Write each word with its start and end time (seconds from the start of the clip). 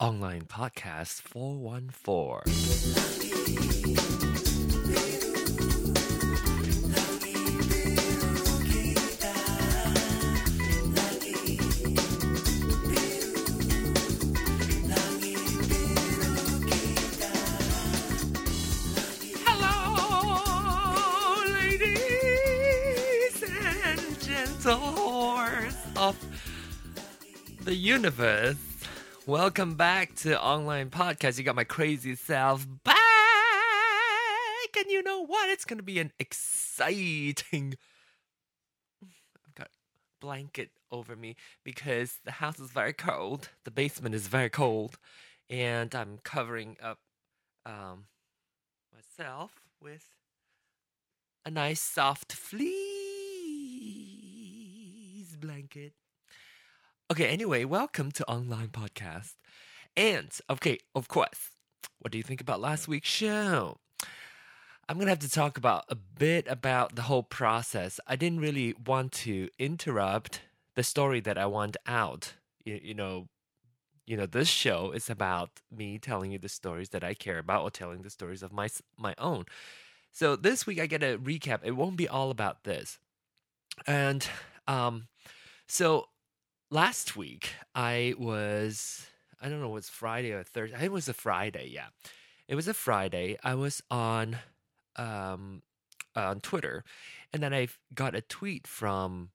Online 0.00 0.46
Podcast 0.46 1.20
414. 1.20 2.40
Hello, 19.44 21.44
ladies 21.52 23.42
and 23.42 24.00
gentles 24.22 25.74
of 25.98 26.16
the 27.66 27.74
universe. 27.74 28.69
Welcome 29.30 29.74
back 29.76 30.16
to 30.16 30.42
Online 30.42 30.90
Podcast. 30.90 31.38
You 31.38 31.44
got 31.44 31.54
my 31.54 31.62
crazy 31.62 32.16
self 32.16 32.66
back. 32.82 32.96
And 34.76 34.90
you 34.90 35.04
know 35.04 35.24
what? 35.24 35.48
It's 35.50 35.64
going 35.64 35.76
to 35.76 35.84
be 35.84 36.00
an 36.00 36.10
exciting. 36.18 37.76
I've 39.00 39.54
got 39.54 39.68
blanket 40.20 40.70
over 40.90 41.14
me 41.14 41.36
because 41.62 42.18
the 42.24 42.32
house 42.32 42.58
is 42.58 42.72
very 42.72 42.92
cold. 42.92 43.50
The 43.64 43.70
basement 43.70 44.16
is 44.16 44.26
very 44.26 44.50
cold. 44.50 44.98
And 45.48 45.94
I'm 45.94 46.18
covering 46.24 46.76
up 46.82 46.98
um, 47.64 48.06
myself 48.92 49.52
with 49.80 50.08
a 51.46 51.52
nice 51.52 51.80
soft 51.80 52.32
fleece 52.32 52.66
blanket. 55.40 55.92
Okay, 57.10 57.26
anyway, 57.26 57.64
welcome 57.64 58.12
to 58.12 58.28
Online 58.28 58.68
Podcast. 58.68 59.32
And, 59.96 60.30
okay, 60.48 60.78
of 60.94 61.08
course, 61.08 61.50
what 61.98 62.12
do 62.12 62.18
you 62.18 62.22
think 62.22 62.40
about 62.40 62.60
last 62.60 62.86
week's 62.86 63.08
show? 63.08 63.78
I'm 64.88 64.96
going 64.96 65.06
to 65.06 65.10
have 65.10 65.18
to 65.18 65.28
talk 65.28 65.58
about 65.58 65.86
a 65.88 65.96
bit 65.96 66.46
about 66.48 66.94
the 66.94 67.02
whole 67.02 67.24
process. 67.24 67.98
I 68.06 68.14
didn't 68.14 68.38
really 68.38 68.76
want 68.86 69.10
to 69.24 69.48
interrupt 69.58 70.42
the 70.76 70.84
story 70.84 71.18
that 71.18 71.36
I 71.36 71.46
want 71.46 71.76
out. 71.84 72.34
You, 72.64 72.78
you 72.80 72.94
know, 72.94 73.26
you 74.06 74.16
know, 74.16 74.26
this 74.26 74.46
show 74.46 74.92
is 74.92 75.10
about 75.10 75.50
me 75.68 75.98
telling 75.98 76.30
you 76.30 76.38
the 76.38 76.48
stories 76.48 76.90
that 76.90 77.02
I 77.02 77.14
care 77.14 77.40
about 77.40 77.64
or 77.64 77.70
telling 77.72 78.02
the 78.02 78.10
stories 78.10 78.44
of 78.44 78.52
my 78.52 78.68
my 78.96 79.16
own. 79.18 79.46
So 80.12 80.36
this 80.36 80.64
week 80.64 80.78
I 80.78 80.86
get 80.86 81.02
a 81.02 81.18
recap. 81.18 81.62
It 81.64 81.72
won't 81.72 81.96
be 81.96 82.08
all 82.08 82.30
about 82.30 82.62
this. 82.62 83.00
And 83.84 84.24
um 84.68 85.08
so 85.66 86.06
last 86.70 87.16
week 87.16 87.54
I 87.74 88.14
was 88.18 89.06
I 89.42 89.48
don't 89.48 89.60
know, 89.60 89.70
was 89.70 89.88
Friday 89.88 90.32
or 90.32 90.42
Thursday. 90.42 90.76
It 90.84 90.92
was 90.92 91.08
a 91.08 91.14
Friday, 91.14 91.70
yeah. 91.72 91.86
It 92.46 92.54
was 92.54 92.68
a 92.68 92.74
Friday. 92.74 93.38
I 93.42 93.54
was 93.54 93.82
on 93.90 94.38
um 94.96 95.62
on 96.16 96.40
Twitter 96.40 96.84
and 97.32 97.42
then 97.42 97.54
I 97.54 97.68
got 97.94 98.14
a 98.14 98.20
tweet 98.20 98.66
from 98.66 99.30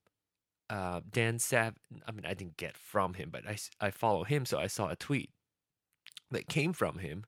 uh 0.69 1.01
Dan 1.09 1.39
Sav 1.39 1.75
I 2.07 2.11
mean 2.11 2.25
I 2.25 2.33
didn't 2.33 2.57
get 2.57 2.77
from 2.77 3.13
him, 3.15 3.29
but 3.31 3.47
I 3.47 3.57
I 3.79 3.91
follow 3.91 4.23
him 4.23 4.45
so 4.45 4.59
I 4.59 4.67
saw 4.67 4.89
a 4.89 4.95
tweet 4.95 5.31
that 6.31 6.47
came 6.47 6.73
from 6.73 6.99
him 6.99 7.25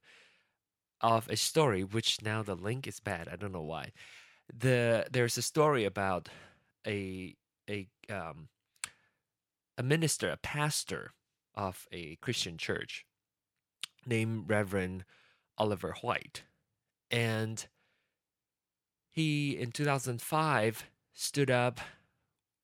of 1.01 1.29
a 1.29 1.35
story 1.37 1.83
which 1.83 2.21
now 2.23 2.41
the 2.43 2.55
link 2.55 2.87
is 2.87 2.99
bad. 2.99 3.27
I 3.27 3.35
don't 3.35 3.51
know 3.51 3.61
why. 3.61 3.91
The 4.55 5.07
there's 5.11 5.37
a 5.37 5.41
story 5.41 5.85
about 5.85 6.29
a 6.85 7.35
a 7.69 7.87
um 8.09 8.49
a 9.77 9.83
minister, 9.83 10.29
a 10.29 10.37
pastor 10.37 11.13
of 11.55 11.87
a 11.91 12.15
Christian 12.17 12.57
church 12.57 13.05
named 14.05 14.49
Reverend 14.49 15.05
Oliver 15.57 15.95
White. 16.01 16.43
And 17.11 17.65
he, 19.09 19.57
in 19.57 19.71
2005, 19.71 20.85
stood 21.13 21.49
up 21.49 21.79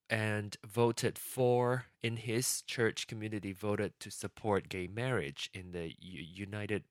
and 0.09 0.57
voted 0.65 1.17
for, 1.17 1.85
in 2.03 2.17
his 2.17 2.61
church 2.63 3.07
community, 3.07 3.51
voted 3.51 3.93
to 3.99 4.11
support 4.11 4.69
gay 4.69 4.87
marriage 4.87 5.49
in 5.53 5.71
the 5.71 5.93
United, 5.99 6.83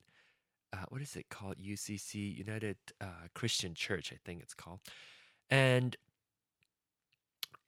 uh, 0.72 0.78
what 0.88 1.02
is 1.02 1.14
it 1.14 1.28
called? 1.28 1.56
UCC, 1.58 2.36
United 2.36 2.76
uh, 3.00 3.28
Christian 3.34 3.74
Church, 3.74 4.12
I 4.12 4.18
think 4.24 4.42
it's 4.42 4.54
called. 4.54 4.80
And 5.50 5.96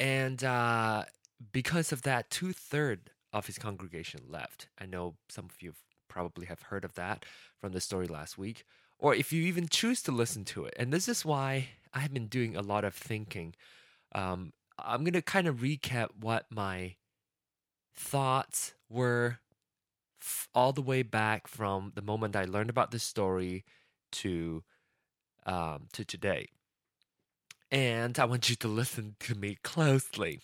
and 0.01 0.43
uh, 0.43 1.05
because 1.53 1.93
of 1.93 2.03
that, 2.03 2.31
two 2.31 2.53
third 2.53 3.11
of 3.33 3.47
his 3.47 3.59
congregation 3.59 4.21
left. 4.29 4.69
I 4.79 4.87
know 4.87 5.17
some 5.29 5.47
of 5.47 5.61
you 5.61 5.75
probably 6.09 6.47
have 6.47 6.63
heard 6.63 6.85
of 6.85 6.95
that 6.95 7.25
from 7.61 7.73
the 7.73 7.81
story 7.81 8.07
last 8.07 8.39
week, 8.39 8.65
or 8.99 9.15
if 9.15 9.33
you 9.33 9.43
even 9.43 9.69
choose 9.69 10.03
to 10.03 10.13
listen 10.13 10.45
to 10.47 10.65
it. 10.65 10.75
And 10.79 10.93
this 10.93 11.09
is 11.09 11.25
why 11.25 11.69
I 11.93 12.01
have 12.01 12.15
been 12.15 12.29
doing 12.29 12.57
a 12.57 12.63
lot 12.63 12.85
of 12.85 12.95
thinking. 12.95 13.55
Um, 14.15 14.53
I'm 14.79 15.05
gonna 15.05 15.23
kind 15.23 15.47
of 15.47 15.59
recap 15.59 16.11
what 16.21 16.47
my 16.51 16.97
thoughts 17.95 18.75
were 18.89 19.39
f- 20.21 20.49
all 20.55 20.73
the 20.73 20.83
way 20.83 21.03
back 21.03 21.47
from 21.47 21.93
the 21.95 22.03
moment 22.03 22.37
I 22.37 22.45
learned 22.45 22.71
about 22.71 22.91
this 22.91 23.03
story 23.03 23.65
to 24.13 24.63
um, 25.47 25.89
to 25.93 26.05
today. 26.05 26.49
And 27.71 28.19
I 28.19 28.25
want 28.25 28.49
you 28.49 28.57
to 28.57 28.69
listen 28.69 29.17
to 29.21 29.35
me 29.35 29.59
closely. 29.63 30.41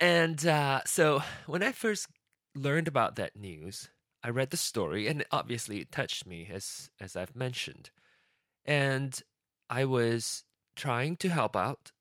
And 0.00 0.46
uh, 0.46 0.80
so 0.84 1.22
when 1.46 1.62
I 1.62 1.72
first 1.72 2.08
learned 2.54 2.88
about 2.88 3.16
that 3.16 3.36
news, 3.36 3.88
I 4.22 4.30
read 4.30 4.50
the 4.50 4.56
story, 4.56 5.06
and 5.06 5.24
obviously 5.30 5.80
it 5.80 5.92
touched 5.92 6.26
me, 6.26 6.48
as 6.52 6.90
as 7.00 7.16
I've 7.16 7.36
mentioned. 7.36 7.90
And 8.64 9.20
I 9.70 9.84
was 9.84 10.44
trying 10.76 11.16
to 11.18 11.28
help 11.28 11.56
out. 11.56 11.92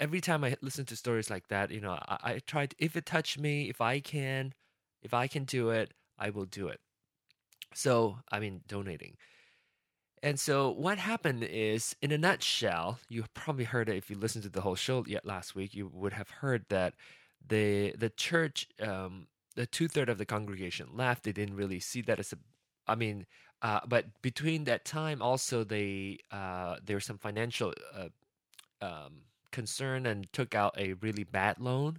Every 0.00 0.20
time 0.20 0.44
I 0.44 0.56
listen 0.60 0.84
to 0.86 0.96
stories 0.96 1.30
like 1.30 1.48
that, 1.48 1.70
you 1.70 1.80
know, 1.80 1.98
I, 2.08 2.18
I 2.22 2.38
tried. 2.46 2.74
If 2.78 2.96
it 2.96 3.06
touched 3.06 3.38
me, 3.38 3.68
if 3.68 3.80
I 3.80 4.00
can, 4.00 4.54
if 5.02 5.14
I 5.14 5.26
can 5.26 5.44
do 5.44 5.70
it, 5.70 5.94
I 6.18 6.30
will 6.30 6.44
do 6.46 6.68
it. 6.68 6.80
So 7.74 8.18
I 8.30 8.40
mean, 8.40 8.62
donating. 8.66 9.16
And 10.22 10.38
so 10.40 10.70
what 10.70 10.98
happened 10.98 11.44
is, 11.44 11.94
in 12.02 12.12
a 12.12 12.18
nutshell, 12.18 12.98
you 13.08 13.24
probably 13.34 13.64
heard 13.64 13.88
it 13.88 13.96
if 13.96 14.10
you 14.10 14.16
listened 14.16 14.44
to 14.44 14.50
the 14.50 14.62
whole 14.62 14.74
show 14.74 15.04
yet 15.06 15.24
last 15.24 15.54
week. 15.54 15.74
You 15.74 15.88
would 15.92 16.12
have 16.12 16.30
heard 16.30 16.64
that 16.68 16.94
the 17.46 17.94
the 17.96 18.10
church, 18.10 18.68
um, 18.80 19.28
the 19.54 19.66
two 19.66 19.88
third 19.88 20.08
of 20.08 20.18
the 20.18 20.26
congregation 20.26 20.88
left. 20.94 21.22
They 21.22 21.32
didn't 21.32 21.56
really 21.56 21.80
see 21.80 22.02
that 22.02 22.18
as 22.18 22.32
a, 22.32 22.38
I 22.86 22.94
mean, 22.94 23.26
uh, 23.62 23.80
but 23.86 24.20
between 24.22 24.64
that 24.64 24.84
time, 24.84 25.22
also 25.22 25.64
they 25.64 26.18
uh, 26.30 26.76
there 26.84 26.96
was 26.96 27.04
some 27.04 27.18
financial 27.18 27.72
uh, 27.96 28.08
um, 28.84 29.22
concern 29.50 30.06
and 30.06 30.32
took 30.32 30.54
out 30.54 30.74
a 30.78 30.94
really 30.94 31.24
bad 31.24 31.58
loan, 31.58 31.98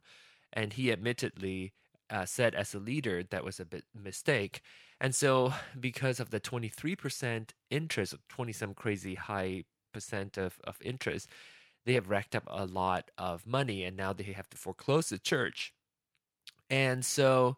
and 0.53 0.74
he 0.74 0.91
admittedly 0.91 1.74
uh, 2.09 2.25
said 2.25 2.56
as 2.56 2.74
a 2.74 2.79
leader 2.79 3.24
that 3.24 3.44
was 3.44 3.59
a 3.59 3.66
bit 3.66 3.85
mistake. 3.94 4.62
And 5.01 5.15
so, 5.15 5.53
because 5.79 6.19
of 6.19 6.29
the 6.29 6.39
23% 6.39 7.49
interest, 7.69 8.15
20 8.27 8.51
some 8.51 8.73
crazy 8.73 9.15
high 9.15 9.63
percent 9.93 10.37
of, 10.37 10.59
of 10.65 10.77
interest, 10.83 11.29
they 11.85 11.93
have 11.93 12.09
racked 12.09 12.35
up 12.35 12.43
a 12.47 12.65
lot 12.65 13.09
of 13.17 13.47
money 13.47 13.83
and 13.83 13.95
now 13.95 14.13
they 14.13 14.23
have 14.25 14.49
to 14.49 14.57
foreclose 14.57 15.09
the 15.09 15.17
church. 15.17 15.73
And 16.69 17.03
so 17.03 17.57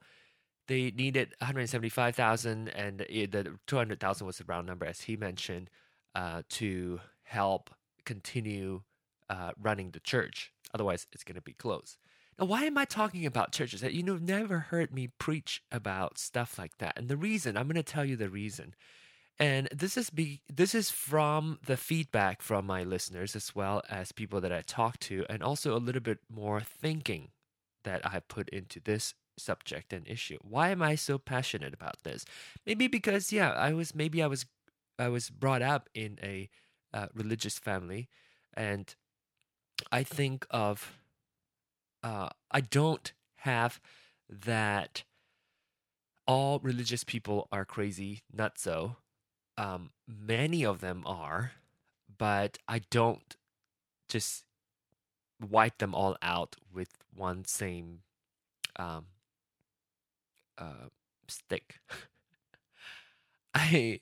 they 0.67 0.91
needed 0.91 1.33
175,000 1.39 2.69
and 2.69 2.99
the 2.99 3.57
200,000 3.67 4.27
was 4.27 4.37
the 4.37 4.45
round 4.45 4.67
number 4.67 4.85
as 4.85 5.01
he 5.01 5.17
mentioned 5.17 5.69
uh, 6.15 6.43
to 6.49 6.99
help 7.23 7.71
continue 8.05 8.81
uh, 9.29 9.51
running 9.61 9.91
the 9.91 9.99
church. 9.99 10.51
Otherwise, 10.73 11.07
it's 11.11 11.23
going 11.23 11.35
to 11.35 11.41
be 11.41 11.53
closed. 11.53 11.97
Why 12.41 12.63
am 12.63 12.77
I 12.77 12.85
talking 12.85 13.27
about 13.27 13.51
churches? 13.51 13.83
You 13.83 14.01
know, 14.01 14.17
never 14.17 14.57
heard 14.59 14.91
me 14.91 15.09
preach 15.19 15.61
about 15.71 16.17
stuff 16.17 16.57
like 16.57 16.79
that. 16.79 16.97
And 16.97 17.07
the 17.07 17.17
reason, 17.17 17.55
I'm 17.55 17.67
going 17.67 17.75
to 17.75 17.83
tell 17.83 18.03
you 18.03 18.15
the 18.15 18.29
reason. 18.29 18.73
And 19.37 19.69
this 19.71 19.95
is 19.95 20.09
be 20.09 20.41
this 20.51 20.73
is 20.73 20.89
from 20.89 21.59
the 21.65 21.77
feedback 21.77 22.41
from 22.41 22.65
my 22.65 22.83
listeners 22.83 23.35
as 23.35 23.55
well 23.55 23.81
as 23.89 24.11
people 24.11 24.41
that 24.41 24.51
I 24.51 24.61
talk 24.61 24.99
to, 25.01 25.23
and 25.29 25.43
also 25.43 25.75
a 25.75 25.79
little 25.79 26.01
bit 26.01 26.19
more 26.29 26.61
thinking 26.61 27.29
that 27.83 28.05
I 28.05 28.19
put 28.19 28.49
into 28.49 28.79
this 28.79 29.13
subject 29.37 29.93
and 29.93 30.07
issue. 30.07 30.37
Why 30.41 30.69
am 30.69 30.81
I 30.81 30.95
so 30.95 31.17
passionate 31.17 31.73
about 31.73 32.03
this? 32.03 32.25
Maybe 32.65 32.87
because 32.87 33.31
yeah, 33.31 33.51
I 33.51 33.73
was 33.73 33.93
maybe 33.95 34.21
I 34.21 34.27
was 34.27 34.45
I 34.97 35.09
was 35.09 35.29
brought 35.29 35.61
up 35.61 35.89
in 35.93 36.19
a 36.23 36.49
uh, 36.93 37.07
religious 37.13 37.57
family, 37.59 38.09
and 38.55 38.93
I 39.91 40.03
think 40.03 40.45
of 40.51 41.00
uh, 42.03 42.29
I 42.51 42.61
don't 42.61 43.11
have 43.37 43.79
that 44.29 45.03
all 46.27 46.59
religious 46.59 47.03
people 47.03 47.47
are 47.51 47.65
crazy, 47.65 48.21
nutso. 48.35 48.95
Um, 49.57 49.91
many 50.07 50.63
of 50.63 50.79
them 50.79 51.03
are, 51.05 51.53
but 52.17 52.57
I 52.67 52.79
don't 52.89 53.35
just 54.07 54.45
wipe 55.39 55.79
them 55.79 55.93
all 55.93 56.15
out 56.21 56.55
with 56.73 56.89
one 57.13 57.45
same 57.45 57.99
um, 58.77 59.05
uh, 60.57 60.87
slapstick. 61.31 61.79
I 63.53 63.99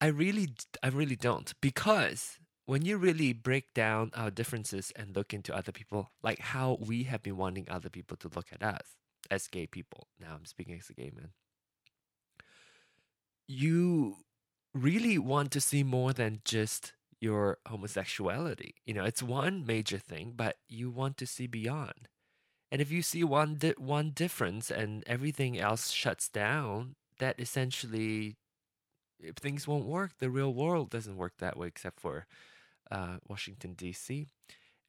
I 0.00 0.06
really 0.06 0.48
I 0.82 0.88
really 0.88 1.16
don't 1.16 1.52
because 1.60 2.38
when 2.66 2.84
you 2.84 2.96
really 2.96 3.32
break 3.32 3.74
down 3.74 4.10
our 4.14 4.30
differences 4.30 4.92
and 4.96 5.14
look 5.14 5.34
into 5.34 5.54
other 5.54 5.72
people, 5.72 6.10
like 6.22 6.38
how 6.38 6.78
we 6.80 7.04
have 7.04 7.22
been 7.22 7.36
wanting 7.36 7.68
other 7.68 7.90
people 7.90 8.16
to 8.18 8.30
look 8.34 8.46
at 8.52 8.62
us 8.62 8.96
as 9.30 9.48
gay 9.48 9.66
people. 9.66 10.08
Now 10.18 10.34
I'm 10.34 10.46
speaking 10.46 10.78
as 10.78 10.88
a 10.88 10.94
gay 10.94 11.12
man. 11.14 11.30
You 13.46 14.16
really 14.72 15.18
want 15.18 15.50
to 15.52 15.60
see 15.60 15.82
more 15.82 16.12
than 16.12 16.40
just 16.44 16.94
your 17.20 17.58
homosexuality. 17.68 18.74
You 18.86 18.94
know, 18.94 19.04
it's 19.04 19.22
one 19.22 19.64
major 19.66 19.98
thing, 19.98 20.32
but 20.34 20.56
you 20.68 20.90
want 20.90 21.16
to 21.18 21.26
see 21.26 21.46
beyond. 21.46 22.08
And 22.72 22.80
if 22.80 22.90
you 22.90 23.02
see 23.02 23.22
one 23.22 23.56
di- 23.56 23.74
one 23.78 24.10
difference 24.10 24.70
and 24.70 25.04
everything 25.06 25.58
else 25.58 25.90
shuts 25.90 26.28
down, 26.28 26.96
that 27.18 27.38
essentially 27.38 28.36
things 29.36 29.68
won't 29.68 29.86
work. 29.86 30.12
The 30.18 30.30
real 30.30 30.52
world 30.52 30.90
doesn't 30.90 31.16
work 31.16 31.34
that 31.38 31.56
way, 31.56 31.68
except 31.68 32.00
for 32.00 32.26
uh, 32.90 33.16
Washington 33.28 33.74
D.C. 33.74 34.26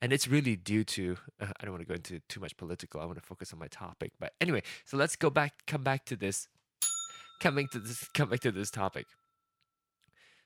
And 0.01 0.11
it's 0.13 0.27
really 0.27 0.55
due 0.55 0.83
to 0.83 1.17
uh, 1.41 1.47
I 1.59 1.65
don't 1.65 1.71
want 1.71 1.81
to 1.81 1.87
go 1.87 1.95
into 1.95 2.19
too 2.27 2.39
much 2.39 2.57
political. 2.57 3.01
I 3.01 3.05
want 3.05 3.17
to 3.17 3.23
focus 3.25 3.53
on 3.53 3.59
my 3.59 3.67
topic. 3.67 4.11
But 4.19 4.33
anyway, 4.39 4.63
so 4.83 4.97
let's 4.97 5.15
go 5.15 5.29
back, 5.29 5.65
come 5.67 5.83
back 5.83 6.05
to 6.05 6.15
this, 6.15 6.47
coming 7.39 7.67
to 7.71 7.79
this, 7.79 8.07
come 8.13 8.29
back 8.29 8.41
to 8.41 8.51
this 8.51 8.71
topic. 8.71 9.07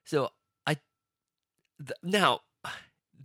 So 0.06 0.30
I 0.66 0.78
th- 1.78 1.98
now 2.04 2.42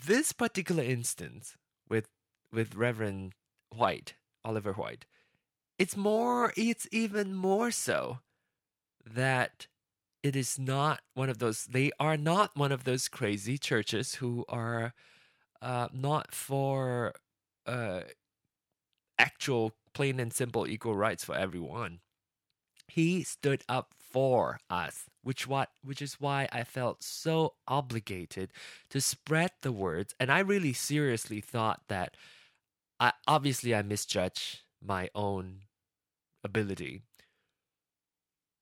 this 0.06 0.32
particular 0.32 0.82
instance 0.82 1.56
with 1.88 2.08
with 2.52 2.74
Reverend 2.74 3.34
White, 3.74 4.14
Oliver 4.44 4.72
White, 4.72 5.06
it's 5.78 5.96
more, 5.96 6.52
it's 6.56 6.86
even 6.92 7.34
more 7.34 7.70
so 7.70 8.20
that 9.04 9.66
it 10.24 10.34
is 10.34 10.58
not 10.58 11.02
one 11.14 11.30
of 11.30 11.38
those 11.38 11.66
they 11.66 11.92
are 12.00 12.16
not 12.16 12.56
one 12.56 12.72
of 12.72 12.84
those 12.84 13.08
crazy 13.08 13.58
churches 13.58 14.16
who 14.16 14.44
are 14.48 14.94
uh, 15.62 15.88
not 15.92 16.32
for 16.34 17.14
uh, 17.66 18.02
actual 19.18 19.72
plain 19.92 20.18
and 20.20 20.32
simple 20.32 20.66
equal 20.66 20.96
rights 20.96 21.24
for 21.24 21.36
everyone. 21.36 22.00
He 22.88 23.22
stood 23.24 23.64
up 23.68 23.94
for 23.98 24.60
us 24.70 25.06
which 25.22 25.46
what 25.46 25.70
which 25.82 26.02
is 26.02 26.20
why 26.20 26.48
i 26.52 26.62
felt 26.64 27.02
so 27.02 27.54
obligated 27.68 28.52
to 28.90 29.00
spread 29.00 29.50
the 29.62 29.72
words. 29.72 30.14
And 30.20 30.30
i 30.32 30.40
really 30.40 30.72
seriously 30.72 31.40
thought 31.40 31.82
that 31.88 32.16
i 33.00 33.12
obviously 33.28 33.74
i 33.74 33.82
misjudged 33.82 34.62
my 34.82 35.10
own 35.14 35.62
ability. 36.44 37.02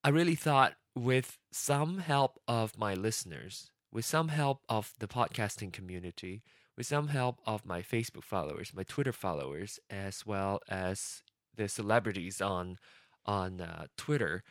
I 0.04 0.08
really 0.10 0.34
thought 0.34 0.74
with 0.94 1.38
some 1.50 1.98
help 1.98 2.38
of 2.46 2.78
my 2.78 2.94
listeners, 2.94 3.70
with 3.92 4.04
some 4.04 4.28
help 4.28 4.62
of 4.68 4.92
the 4.98 5.08
podcasting 5.08 5.72
community, 5.72 6.42
with 6.76 6.86
some 6.86 7.08
help 7.08 7.40
of 7.46 7.66
my 7.66 7.82
Facebook 7.82 8.24
followers, 8.24 8.72
my 8.74 8.82
Twitter 8.82 9.12
followers, 9.12 9.78
as 9.90 10.24
well 10.26 10.60
as 10.68 11.22
the 11.56 11.68
celebrities 11.68 12.40
on 12.40 12.78
on 13.24 13.60
uh, 13.60 13.86
Twitter, 13.96 14.42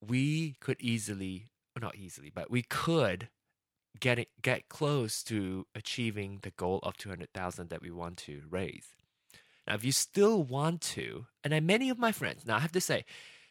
we 0.00 0.56
could 0.60 0.76
easily, 0.80 1.50
not 1.80 1.94
easily, 1.94 2.30
but 2.34 2.50
we 2.50 2.62
could 2.62 3.28
get 4.00 4.18
it, 4.18 4.28
get 4.40 4.68
close 4.68 5.22
to 5.22 5.66
achieving 5.74 6.40
the 6.42 6.50
goal 6.50 6.80
of 6.82 6.96
200,000 6.96 7.70
that 7.70 7.80
we 7.82 7.90
want 7.90 8.16
to 8.16 8.42
raise. 8.50 8.88
Now, 9.68 9.74
if 9.74 9.84
you 9.84 9.92
still 9.92 10.42
want 10.42 10.80
to, 10.80 11.26
and 11.44 11.54
I, 11.54 11.60
many 11.60 11.90
of 11.90 11.98
my 11.98 12.10
friends, 12.10 12.44
now 12.44 12.56
I 12.56 12.60
have 12.60 12.72
to 12.72 12.80
say, 12.80 13.04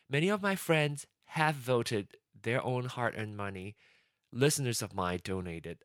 many 0.09 0.27
of 0.27 0.41
my 0.41 0.56
friends 0.56 1.06
have 1.31 1.56
voted 1.56 2.07
their 2.44 2.63
own 2.63 2.86
hard 2.86 3.16
earned 3.18 3.38
money. 3.38 3.75
Listeners 4.33 4.81
of 4.81 4.94
mine 4.94 5.19
donated. 5.24 5.80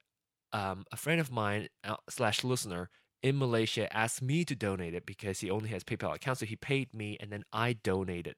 Um, 0.52 0.84
a 0.90 0.96
friend 0.96 1.20
of 1.20 1.30
mine 1.30 1.68
uh, 1.84 1.96
slash 2.08 2.42
listener 2.42 2.90
in 3.22 3.38
Malaysia 3.38 3.94
asked 3.94 4.22
me 4.22 4.44
to 4.44 4.54
donate 4.56 4.94
it 4.94 5.06
because 5.06 5.40
he 5.40 5.50
only 5.50 5.68
has 5.68 5.84
PayPal 5.84 6.14
account, 6.14 6.38
so 6.38 6.46
he 6.46 6.56
paid 6.56 6.92
me, 6.92 7.16
and 7.20 7.30
then 7.30 7.44
I 7.52 7.74
donated 7.74 8.34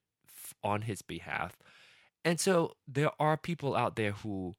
on 0.62 0.82
his 0.82 1.02
behalf. 1.02 1.56
And 2.24 2.38
so 2.38 2.74
there 2.86 3.10
are 3.18 3.36
people 3.36 3.74
out 3.74 3.96
there 3.96 4.12
who 4.12 4.56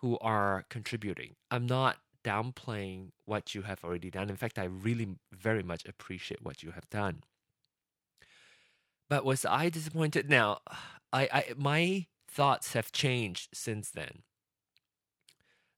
who 0.00 0.18
are 0.20 0.64
contributing. 0.70 1.34
I'm 1.50 1.66
not 1.66 1.96
downplaying 2.24 3.10
what 3.24 3.54
you 3.54 3.62
have 3.62 3.82
already 3.82 4.10
done. 4.10 4.28
In 4.28 4.36
fact, 4.36 4.58
I 4.58 4.64
really 4.64 5.16
very 5.32 5.62
much 5.62 5.84
appreciate 5.86 6.42
what 6.42 6.62
you 6.62 6.70
have 6.72 6.88
done. 6.90 7.22
But 9.08 9.24
was 9.24 9.44
I 9.44 9.68
disappointed? 9.68 10.28
Now, 10.28 10.60
I, 11.12 11.28
I 11.32 11.44
my 11.56 12.06
thoughts 12.30 12.74
have 12.74 12.92
changed 12.92 13.48
since 13.54 13.90
then. 13.90 14.22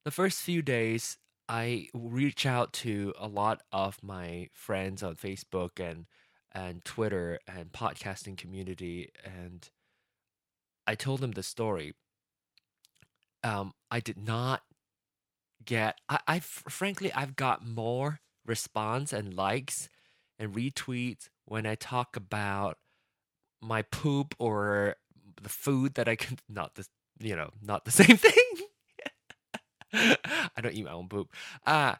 The 0.05 0.11
first 0.11 0.41
few 0.41 0.61
days, 0.61 1.19
I 1.49 1.89
reach 1.95 2.47
out 2.47 2.73
to 2.75 3.15
a 3.19 3.29
lot 3.29 3.63
of 3.73 4.03
my 4.03 4.49
friends 4.53 5.03
on 5.03 5.15
Facebook 5.17 5.79
and 5.79 6.07
and 6.53 6.85
Twitter 6.85 7.39
and 7.47 7.71
podcasting 7.71 8.37
community, 8.37 9.11
and 9.25 9.69
I 10.87 10.97
told 10.97 11.21
them 11.21 11.33
the 11.33 11.45
story. 11.45 11.95
Um, 13.45 13.73
I 13.91 14.01
did 14.01 14.19
not 14.19 14.63
get. 15.65 15.99
I, 16.09 16.19
I 16.27 16.41
frankly, 16.41 17.13
I've 17.13 17.37
got 17.37 17.65
more 17.65 18.19
response 18.45 19.13
and 19.13 19.35
likes 19.35 19.89
and 20.41 20.55
retweets 20.55 21.29
when 21.45 21.67
I 21.67 21.77
talk 21.77 22.17
about 22.17 22.79
my 23.61 23.83
poop 23.83 24.35
or 24.39 24.97
the 25.43 25.49
food 25.49 25.95
that 25.95 26.09
I 26.09 26.17
can 26.17 26.39
not 26.49 26.75
the 26.75 26.87
you 27.21 27.37
know 27.37 27.51
not 27.63 27.85
the 27.85 27.91
same 28.03 28.17
thing. 28.17 28.45
I 29.93 30.61
don't 30.61 30.75
eat 30.75 30.85
my 30.85 30.93
own 30.93 31.09
poop. 31.09 31.33
Uh 31.67 31.97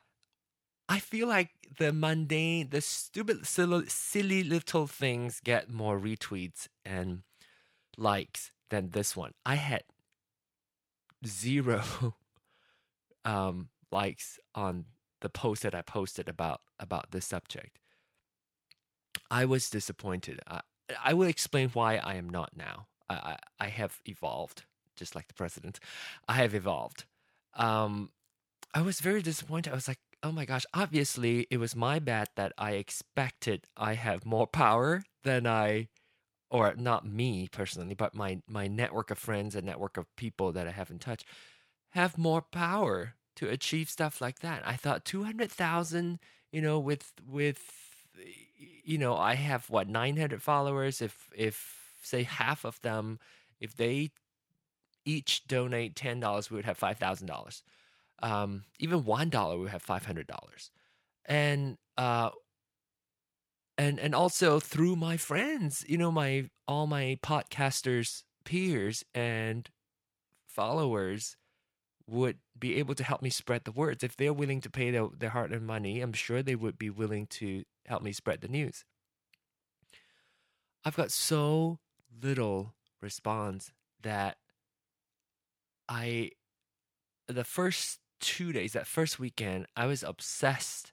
I 0.89 0.99
feel 0.99 1.29
like 1.29 1.51
the 1.79 1.93
mundane, 1.93 2.71
the 2.71 2.81
stupid, 2.81 3.47
silly, 3.47 4.43
little 4.43 4.89
things 4.89 5.39
get 5.39 5.71
more 5.71 6.01
retweets 6.01 6.67
and 6.85 7.23
likes 7.97 8.51
than 8.71 8.91
this 8.91 9.17
one. 9.17 9.33
I 9.47 9.55
had 9.55 9.85
zero 11.25 11.83
um, 13.25 13.69
likes 13.93 14.39
on 14.55 14.87
the 15.21 15.29
post 15.29 15.63
that 15.63 15.75
I 15.75 15.83
posted 15.83 16.29
about 16.29 16.63
about 16.79 17.11
this 17.13 17.27
subject. 17.27 17.79
I 19.31 19.45
was 19.45 19.71
disappointed. 19.71 20.41
I, 20.47 20.61
I 21.03 21.15
will 21.15 21.29
explain 21.29 21.71
why 21.71 21.97
I 21.97 22.15
am 22.15 22.29
not 22.29 22.57
now. 22.57 22.87
I, 23.09 23.37
I 23.59 23.67
have 23.69 24.01
evolved, 24.07 24.65
just 24.97 25.15
like 25.15 25.29
the 25.29 25.35
president. 25.35 25.81
I 26.29 26.35
have 26.35 26.55
evolved. 26.55 27.05
Um, 27.55 28.11
I 28.73 28.83
was 28.83 29.01
very 29.01 29.23
disappointed. 29.23 29.73
I 29.73 29.75
was 29.75 29.89
like, 29.89 29.99
oh 30.23 30.33
my 30.33 30.45
gosh, 30.45 30.65
obviously 30.75 31.47
it 31.51 31.57
was 31.57 31.75
my 31.75 31.99
bad 31.99 32.29
that 32.37 32.53
I 32.57 32.73
expected 32.73 33.65
I 33.77 33.95
have 33.95 34.25
more 34.25 34.47
power 34.47 35.03
than 35.25 35.47
I, 35.47 35.89
or 36.51 36.75
not 36.77 37.07
me 37.07 37.49
personally, 37.51 37.95
but 37.95 38.15
my, 38.15 38.41
my 38.47 38.69
network 38.69 39.11
of 39.11 39.19
friends 39.19 39.55
and 39.55 39.67
network 39.67 39.97
of 39.97 40.15
people 40.17 40.53
that 40.53 40.69
I 40.69 40.73
have 40.73 40.91
in 40.91 40.99
touch 40.99 41.25
have 41.91 42.17
more 42.17 42.43
power 42.43 43.15
to 43.37 43.49
achieve 43.49 43.91
stuff 43.91 44.21
like 44.21 44.41
that. 44.41 44.63
I 44.65 44.77
thought 44.77 45.05
200,000, 45.05 46.21
you 46.53 46.63
know, 46.63 46.79
with, 46.79 47.13
with, 47.27 47.61
you 48.85 48.99
know, 48.99 49.17
I 49.17 49.35
have 49.35 49.71
what, 49.71 49.89
900 49.89 50.43
followers. 50.43 51.01
If, 51.03 51.29
if, 51.37 51.77
say 52.03 52.23
half 52.25 52.65
of 52.65 52.81
them, 52.83 53.19
if 53.61 53.77
they 53.77 54.11
each 55.05 55.47
donate 55.47 55.97
ten 55.97 56.21
dollars, 56.21 56.51
we 56.51 56.57
would 56.57 56.65
have 56.65 56.79
five 56.79 56.99
thousand 56.99 57.27
dollars. 57.27 57.63
um. 58.23 58.65
Even 58.81 59.05
one 59.05 59.31
dollar, 59.31 59.57
we 59.57 59.63
would 59.65 59.73
have 59.73 59.83
five 59.83 60.07
hundred 60.07 60.27
dollars, 60.27 60.71
and 61.27 61.79
uh, 61.99 62.31
and 63.79 63.99
and 63.99 64.15
also 64.15 64.61
through 64.61 64.97
my 64.97 65.17
friends, 65.17 65.85
you 65.89 65.97
know, 65.99 66.11
my 66.13 66.49
all 66.69 66.87
my 66.87 67.19
podcasters 67.23 68.23
peers 68.45 69.05
and 69.15 69.69
followers 70.49 71.37
would 72.07 72.39
be 72.59 72.77
able 72.77 72.95
to 72.95 73.05
help 73.05 73.23
me 73.23 73.31
spread 73.31 73.65
the 73.65 73.73
words. 73.73 74.05
If 74.05 74.17
they're 74.17 74.33
willing 74.33 74.61
to 74.63 74.71
pay 74.71 74.91
their, 74.91 75.09
their 75.17 75.31
heart 75.31 75.53
and 75.53 75.67
money, 75.67 76.01
I'm 76.01 76.13
sure 76.13 76.43
they 76.43 76.57
would 76.57 76.79
be 76.79 76.91
willing 76.91 77.27
to 77.29 77.65
help 77.91 78.03
me 78.03 78.13
spread 78.13 78.41
the 78.41 78.49
news. 78.49 78.85
I've 80.85 80.97
got 80.97 81.11
so 81.11 81.79
little 82.23 82.75
response 83.03 83.73
that 84.03 84.37
I, 85.89 86.31
the 87.27 87.45
first 87.45 87.99
two 88.21 88.53
days, 88.53 88.73
that 88.73 88.87
first 88.87 89.19
weekend, 89.19 89.67
I 89.77 89.87
was 89.87 90.03
obsessed 90.03 90.93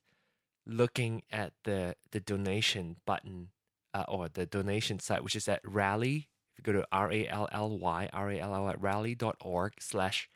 looking 0.65 1.21
at 1.31 1.53
the 1.63 1.95
the 2.11 2.19
donation 2.19 2.97
button 3.05 3.49
uh, 3.93 4.03
or 4.07 4.27
the 4.27 4.45
donation 4.45 4.99
site, 4.99 5.23
which 5.23 5.35
is 5.35 5.47
at 5.47 5.61
Rally. 5.63 6.27
If 6.51 6.57
you 6.57 6.73
go 6.73 6.79
to 6.79 6.87
R 6.91 7.11
A 7.11 7.27
L 7.27 7.47
L 7.51 7.77
Y 7.77 8.09
R 8.11 8.31
A 8.31 8.39
L 8.39 8.55
L 8.55 8.63
Y 8.63 8.75
rally.org 8.77 9.73
slash 9.79 10.27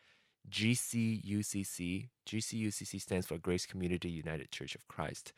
GCUCC. 0.50 2.10
GCUCC 2.28 3.02
stands 3.02 3.28
for 3.28 3.38
Grace 3.38 3.66
Community 3.66 4.10
United 4.10 4.52
Church 4.52 4.76
of 4.76 4.88
Christ. 4.88 5.34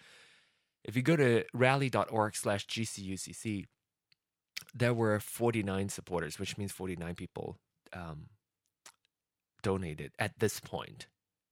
If 0.83 0.95
you 0.95 1.01
go 1.01 1.15
to 1.15 1.43
rally.org 1.53 2.35
slash 2.35 2.67
GCUCC, 2.67 3.65
there 4.73 4.93
were 4.93 5.19
49 5.19 5.89
supporters, 5.89 6.39
which 6.39 6.57
means 6.57 6.71
49 6.71 7.15
people 7.15 7.57
um, 7.93 8.27
donated 9.61 10.11
at 10.19 10.39
this 10.39 10.59
point. 10.59 11.07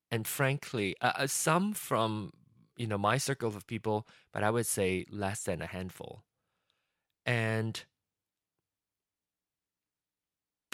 And 0.09 0.27
frankly, 0.27 0.95
uh, 1.01 1.13
uh, 1.15 1.27
some 1.27 1.73
from 1.73 2.33
you 2.75 2.87
know 2.87 2.97
my 2.97 3.17
circle 3.17 3.49
of 3.49 3.67
people, 3.67 4.07
but 4.33 4.43
I 4.43 4.49
would 4.49 4.65
say 4.65 5.05
less 5.09 5.43
than 5.43 5.61
a 5.61 5.67
handful. 5.67 6.23
And 7.25 7.83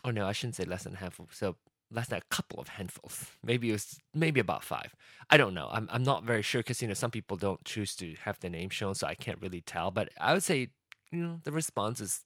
oh 0.03 0.11
no, 0.11 0.25
I 0.27 0.31
shouldn't 0.31 0.55
say 0.55 0.63
less 0.65 0.83
than 0.83 0.93
a 0.95 0.97
handful. 0.97 1.27
So 1.31 1.55
less 1.91 2.07
than 2.09 2.19
a 2.19 2.35
couple 2.35 2.59
of 2.59 2.67
handfuls. 2.69 3.27
Maybe 3.43 3.69
it 3.69 3.73
was 3.73 3.99
maybe 4.13 4.39
about 4.39 4.63
five. 4.63 4.95
I 5.29 5.37
don't 5.37 5.53
know. 5.53 5.69
I'm 5.71 5.87
I'm 5.91 6.03
not 6.03 6.23
very 6.23 6.41
sure 6.41 6.59
because 6.59 6.81
you 6.81 6.87
know 6.87 6.93
some 6.93 7.11
people 7.11 7.37
don't 7.37 7.63
choose 7.65 7.95
to 7.97 8.15
have 8.23 8.39
their 8.39 8.51
name 8.51 8.69
shown, 8.69 8.95
so 8.95 9.07
I 9.07 9.15
can't 9.15 9.41
really 9.41 9.61
tell. 9.61 9.91
But 9.91 10.09
I 10.19 10.33
would 10.33 10.43
say 10.43 10.69
you 11.11 11.19
know 11.19 11.39
the 11.43 11.51
response 11.51 12.01
is 12.01 12.23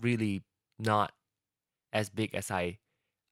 really 0.00 0.42
not 0.78 1.12
as 1.92 2.10
big 2.10 2.34
as 2.34 2.50
I 2.50 2.78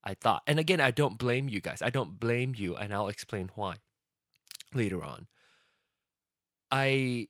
I 0.03 0.15
thought. 0.15 0.43
And 0.47 0.59
again, 0.59 0.81
I 0.81 0.91
don't 0.91 1.19
blame 1.19 1.49
you 1.49 1.61
guys. 1.61 1.83
I 1.83 1.91
don't 1.91 2.19
blame 2.19 2.55
you, 2.57 2.77
and 2.77 2.93
I'll 2.95 3.09
explain 3.09 3.51
why 3.55 3.77
later 4.75 5.03
on. 5.05 5.27
I 6.71 7.29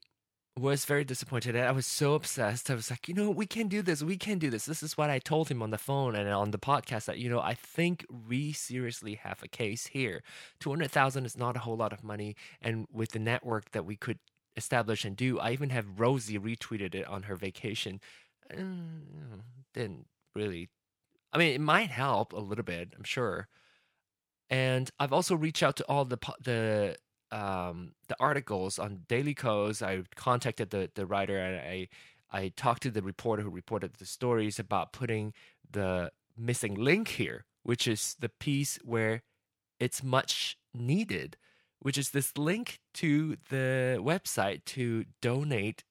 was 0.61 0.85
very 0.85 1.05
disappointed. 1.05 1.57
I 1.57 1.73
was 1.73 1.87
so 1.87 2.15
obsessed. 2.15 2.71
I 2.71 2.75
was 2.75 2.91
like, 2.91 3.09
you 3.09 3.15
know, 3.15 3.31
we 3.31 3.47
can 3.47 3.69
do 3.69 3.83
this. 3.83 4.03
We 4.03 4.17
can 4.17 4.39
do 4.39 4.51
this. 4.51 4.67
This 4.67 4.83
is 4.83 4.97
what 4.97 5.11
I 5.11 5.19
told 5.19 5.49
him 5.49 5.63
on 5.63 5.71
the 5.71 5.79
phone 5.79 6.15
and 6.15 6.29
on 6.29 6.51
the 6.51 6.59
podcast 6.59 7.07
that, 7.07 7.19
you 7.19 7.29
know, 7.29 7.41
I 7.41 7.55
think 7.55 8.05
we 8.29 8.53
seriously 8.53 9.15
have 9.15 9.43
a 9.43 9.49
case 9.49 9.87
here. 9.89 10.23
200,000 10.61 11.25
is 11.25 11.37
not 11.37 11.57
a 11.57 11.61
whole 11.61 11.77
lot 11.77 11.93
of 11.93 12.05
money. 12.05 12.37
And 12.61 12.87
with 12.93 13.13
the 13.13 13.19
network 13.19 13.71
that 13.73 13.85
we 13.85 13.97
could 13.97 14.19
establish 14.57 15.05
and 15.05 15.17
do, 15.17 15.39
I 15.39 15.53
even 15.53 15.71
have 15.71 15.99
Rosie 15.99 16.39
retweeted 16.39 16.95
it 16.95 17.07
on 17.07 17.25
her 17.25 17.37
vacation. 17.37 18.01
Mm, 18.53 19.41
didn't 19.75 20.07
really 20.35 20.69
I 21.33 21.39
mean, 21.39 21.55
it 21.55 21.61
might 21.61 21.91
help 21.91 22.33
a 22.33 22.41
little 22.41 22.65
bit, 22.65 22.93
I'm 22.97 23.05
sure. 23.05 23.49
And 24.49 24.91
I've 24.99 25.13
also 25.13 25.37
reached 25.37 25.63
out 25.63 25.77
to 25.77 25.85
all 25.85 26.05
the 26.05 26.19
the 26.43 26.97
um, 27.33 27.93
the 28.09 28.17
articles 28.21 28.79
on 28.79 29.03
Daily 29.09 29.35
Kos. 29.35 29.83
I 29.83 30.03
contacted 30.15 30.71
the 30.71 30.91
the 30.95 31.07
writer 31.07 31.39
and 31.39 31.57
I 31.61 31.89
I 32.33 32.53
talked 32.57 32.83
to 32.83 32.91
the 32.91 33.03
reporter 33.03 33.43
who 33.43 33.51
reported 33.51 33.95
the 33.95 34.07
stories 34.07 34.59
about 34.59 34.93
putting 34.93 35.33
the 35.71 36.13
missing 36.37 36.75
link 36.75 37.09
here, 37.09 37.45
which 37.63 37.87
is 37.87 38.17
the 38.21 38.29
piece 38.29 38.79
where 38.85 39.23
it's 39.79 40.03
much 40.03 40.57
needed, 40.73 41.37
which 41.81 41.99
is 41.99 42.11
this 42.11 42.37
link 42.37 42.81
to 42.95 43.37
the 43.49 43.99
website 44.01 44.65
to 44.67 45.05
donate 45.21 45.85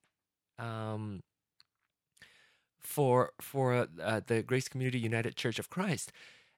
um, 0.57 1.23
for 2.79 3.33
for 3.41 3.87
uh, 4.01 4.21
the 4.25 4.43
Grace 4.43 4.69
Community 4.69 4.99
United 4.99 5.35
Church 5.35 5.59
of 5.59 5.69
Christ. 5.69 6.11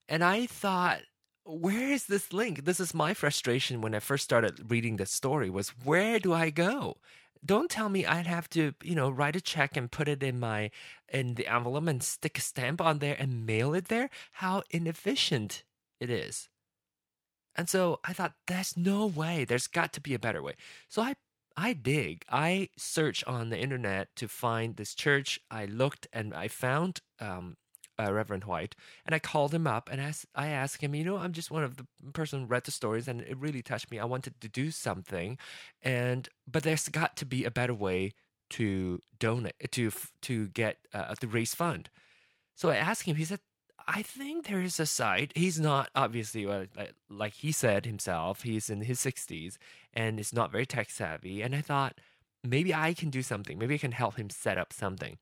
And 0.07 0.23
I 0.23 0.45
thought, 0.45 1.01
where 1.43 1.91
is 1.91 2.05
this 2.05 2.33
link? 2.33 2.65
This 2.65 2.79
is 2.79 2.93
my 2.93 3.13
frustration 3.13 3.81
when 3.81 3.95
I 3.95 3.99
first 3.99 4.23
started 4.23 4.71
reading 4.71 4.97
this 4.97 5.11
story 5.11 5.49
was 5.49 5.69
where 5.69 6.19
do 6.19 6.33
I 6.33 6.49
go? 6.49 6.97
Don't 7.43 7.71
tell 7.71 7.89
me 7.89 8.05
I'd 8.05 8.27
have 8.27 8.49
to, 8.51 8.73
you 8.83 8.93
know, 8.93 9.09
write 9.09 9.35
a 9.35 9.41
check 9.41 9.75
and 9.75 9.91
put 9.91 10.07
it 10.07 10.21
in 10.21 10.39
my 10.39 10.69
in 11.11 11.33
the 11.35 11.47
envelope 11.47 11.87
and 11.87 12.03
stick 12.03 12.37
a 12.37 12.41
stamp 12.41 12.79
on 12.79 12.99
there 12.99 13.15
and 13.17 13.45
mail 13.45 13.73
it 13.73 13.87
there. 13.87 14.09
How 14.33 14.61
inefficient 14.69 15.63
it 15.99 16.09
is. 16.09 16.49
And 17.55 17.67
so 17.67 17.99
I 18.05 18.13
thought, 18.13 18.33
there's 18.47 18.77
no 18.77 19.05
way. 19.07 19.43
There's 19.43 19.67
got 19.67 19.91
to 19.93 20.01
be 20.01 20.13
a 20.13 20.19
better 20.19 20.41
way. 20.41 20.53
So 20.87 21.01
I 21.01 21.15
I 21.57 21.73
dig. 21.73 22.23
I 22.29 22.69
search 22.77 23.23
on 23.25 23.49
the 23.49 23.59
internet 23.59 24.15
to 24.17 24.27
find 24.27 24.75
this 24.77 24.95
church. 24.95 25.39
I 25.49 25.65
looked 25.65 26.07
and 26.13 26.33
I 26.33 26.47
found 26.47 27.01
um, 27.19 27.57
uh, 28.01 28.11
Reverend 28.11 28.45
White, 28.45 28.75
and 29.05 29.13
I 29.13 29.19
called 29.19 29.53
him 29.53 29.67
up 29.67 29.89
and 29.91 30.01
I, 30.01 30.13
I 30.35 30.47
asked 30.47 30.81
him, 30.81 30.95
you 30.95 31.03
know, 31.03 31.17
I'm 31.17 31.33
just 31.33 31.51
one 31.51 31.63
of 31.63 31.77
the 31.77 31.85
person 32.13 32.41
who 32.41 32.45
read 32.45 32.63
the 32.63 32.71
stories, 32.71 33.07
and 33.07 33.21
it 33.21 33.37
really 33.37 33.61
touched 33.61 33.91
me. 33.91 33.99
I 33.99 34.05
wanted 34.05 34.39
to 34.41 34.47
do 34.49 34.71
something, 34.71 35.37
and 35.81 36.27
but 36.49 36.63
there's 36.63 36.89
got 36.89 37.15
to 37.17 37.25
be 37.25 37.45
a 37.45 37.51
better 37.51 37.73
way 37.73 38.13
to 38.51 38.99
donate 39.19 39.71
to 39.71 39.91
to 40.23 40.47
get 40.49 40.77
uh, 40.93 41.15
to 41.15 41.27
raise 41.27 41.55
fund. 41.55 41.89
So 42.55 42.69
I 42.69 42.75
asked 42.75 43.03
him. 43.03 43.15
He 43.15 43.25
said, 43.25 43.39
I 43.87 44.01
think 44.01 44.47
there 44.47 44.61
is 44.61 44.79
a 44.79 44.85
site. 44.85 45.31
He's 45.35 45.59
not 45.59 45.89
obviously 45.95 46.45
uh, 46.45 46.65
like 47.09 47.33
he 47.33 47.51
said 47.51 47.85
himself. 47.85 48.43
He's 48.43 48.69
in 48.69 48.81
his 48.81 48.99
60s 48.99 49.57
and 49.93 50.19
is 50.19 50.33
not 50.33 50.51
very 50.51 50.65
tech 50.65 50.89
savvy. 50.89 51.41
And 51.41 51.55
I 51.55 51.61
thought 51.61 51.99
maybe 52.43 52.73
I 52.73 52.93
can 52.93 53.09
do 53.09 53.21
something. 53.21 53.57
Maybe 53.57 53.75
I 53.75 53.79
can 53.79 53.91
help 53.91 54.17
him 54.17 54.29
set 54.29 54.57
up 54.57 54.73
something. 54.73 55.17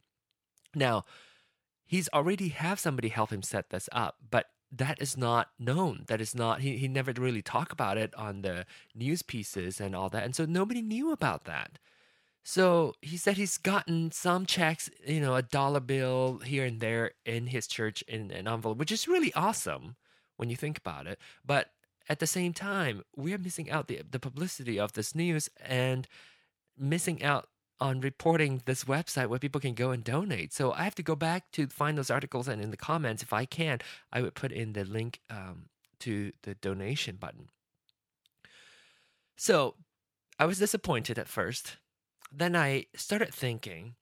Now, 0.75 1.05
he's 1.89 2.07
already 2.13 2.49
have 2.49 2.79
somebody 2.79 3.09
help 3.09 3.31
him 3.31 3.41
set 3.41 3.71
this 3.71 3.89
up, 3.91 4.17
but 4.29 4.45
that 4.71 5.01
is 5.01 5.17
not 5.17 5.49
known. 5.57 6.03
That 6.07 6.21
is 6.21 6.35
not 6.35 6.61
he, 6.61 6.77
he 6.77 6.87
never 6.87 7.11
really 7.13 7.41
talked 7.41 7.71
about 7.71 7.97
it 7.97 8.13
on 8.13 8.43
the 8.43 8.67
news 8.93 9.23
pieces 9.23 9.81
and 9.81 9.95
all 9.95 10.07
that. 10.09 10.23
And 10.23 10.35
so 10.35 10.45
nobody 10.45 10.83
knew 10.83 11.11
about 11.11 11.45
that. 11.45 11.79
So 12.43 12.93
he 13.01 13.17
said 13.17 13.37
he's 13.37 13.57
gotten 13.57 14.11
some 14.11 14.45
checks, 14.45 14.87
you 15.05 15.19
know, 15.19 15.35
a 15.35 15.41
dollar 15.41 15.79
bill 15.79 16.37
here 16.45 16.63
and 16.63 16.79
there 16.79 17.11
in 17.25 17.47
his 17.47 17.65
church 17.65 18.03
in 18.03 18.29
an 18.29 18.47
envelope, 18.47 18.77
which 18.77 18.91
is 18.91 19.07
really 19.07 19.33
awesome 19.33 19.95
when 20.37 20.51
you 20.51 20.55
think 20.55 20.77
about 20.77 21.07
it. 21.07 21.17
But 21.43 21.71
at 22.07 22.19
the 22.19 22.27
same 22.27 22.53
time, 22.53 23.01
we're 23.15 23.39
missing 23.39 23.71
out 23.71 23.87
the 23.87 24.03
the 24.07 24.19
publicity 24.19 24.79
of 24.79 24.93
this 24.93 25.15
news 25.15 25.49
and 25.59 26.07
missing 26.77 27.23
out 27.23 27.47
on 27.81 28.01
reporting 28.01 28.61
this 28.65 28.83
website 28.83 29.27
where 29.27 29.39
people 29.39 29.61
can 29.61 29.73
go 29.73 29.91
and 29.91 30.03
donate. 30.03 30.53
So 30.53 30.73
I 30.73 30.83
have 30.83 30.95
to 30.95 31.03
go 31.03 31.15
back 31.15 31.51
to 31.53 31.67
find 31.67 31.97
those 31.97 32.11
articles, 32.11 32.47
and 32.47 32.61
in 32.61 32.71
the 32.71 32.77
comments, 32.77 33.23
if 33.23 33.33
I 33.33 33.45
can, 33.45 33.79
I 34.11 34.21
would 34.21 34.35
put 34.35 34.51
in 34.51 34.73
the 34.73 34.83
link 34.83 35.19
um, 35.29 35.69
to 35.99 36.31
the 36.43 36.55
donation 36.55 37.15
button. 37.15 37.49
So 39.37 39.75
I 40.37 40.45
was 40.45 40.59
disappointed 40.59 41.17
at 41.17 41.27
first 41.27 41.77
then 42.31 42.55
I 42.55 42.85
started 42.95 43.33
thinking, 43.33 43.95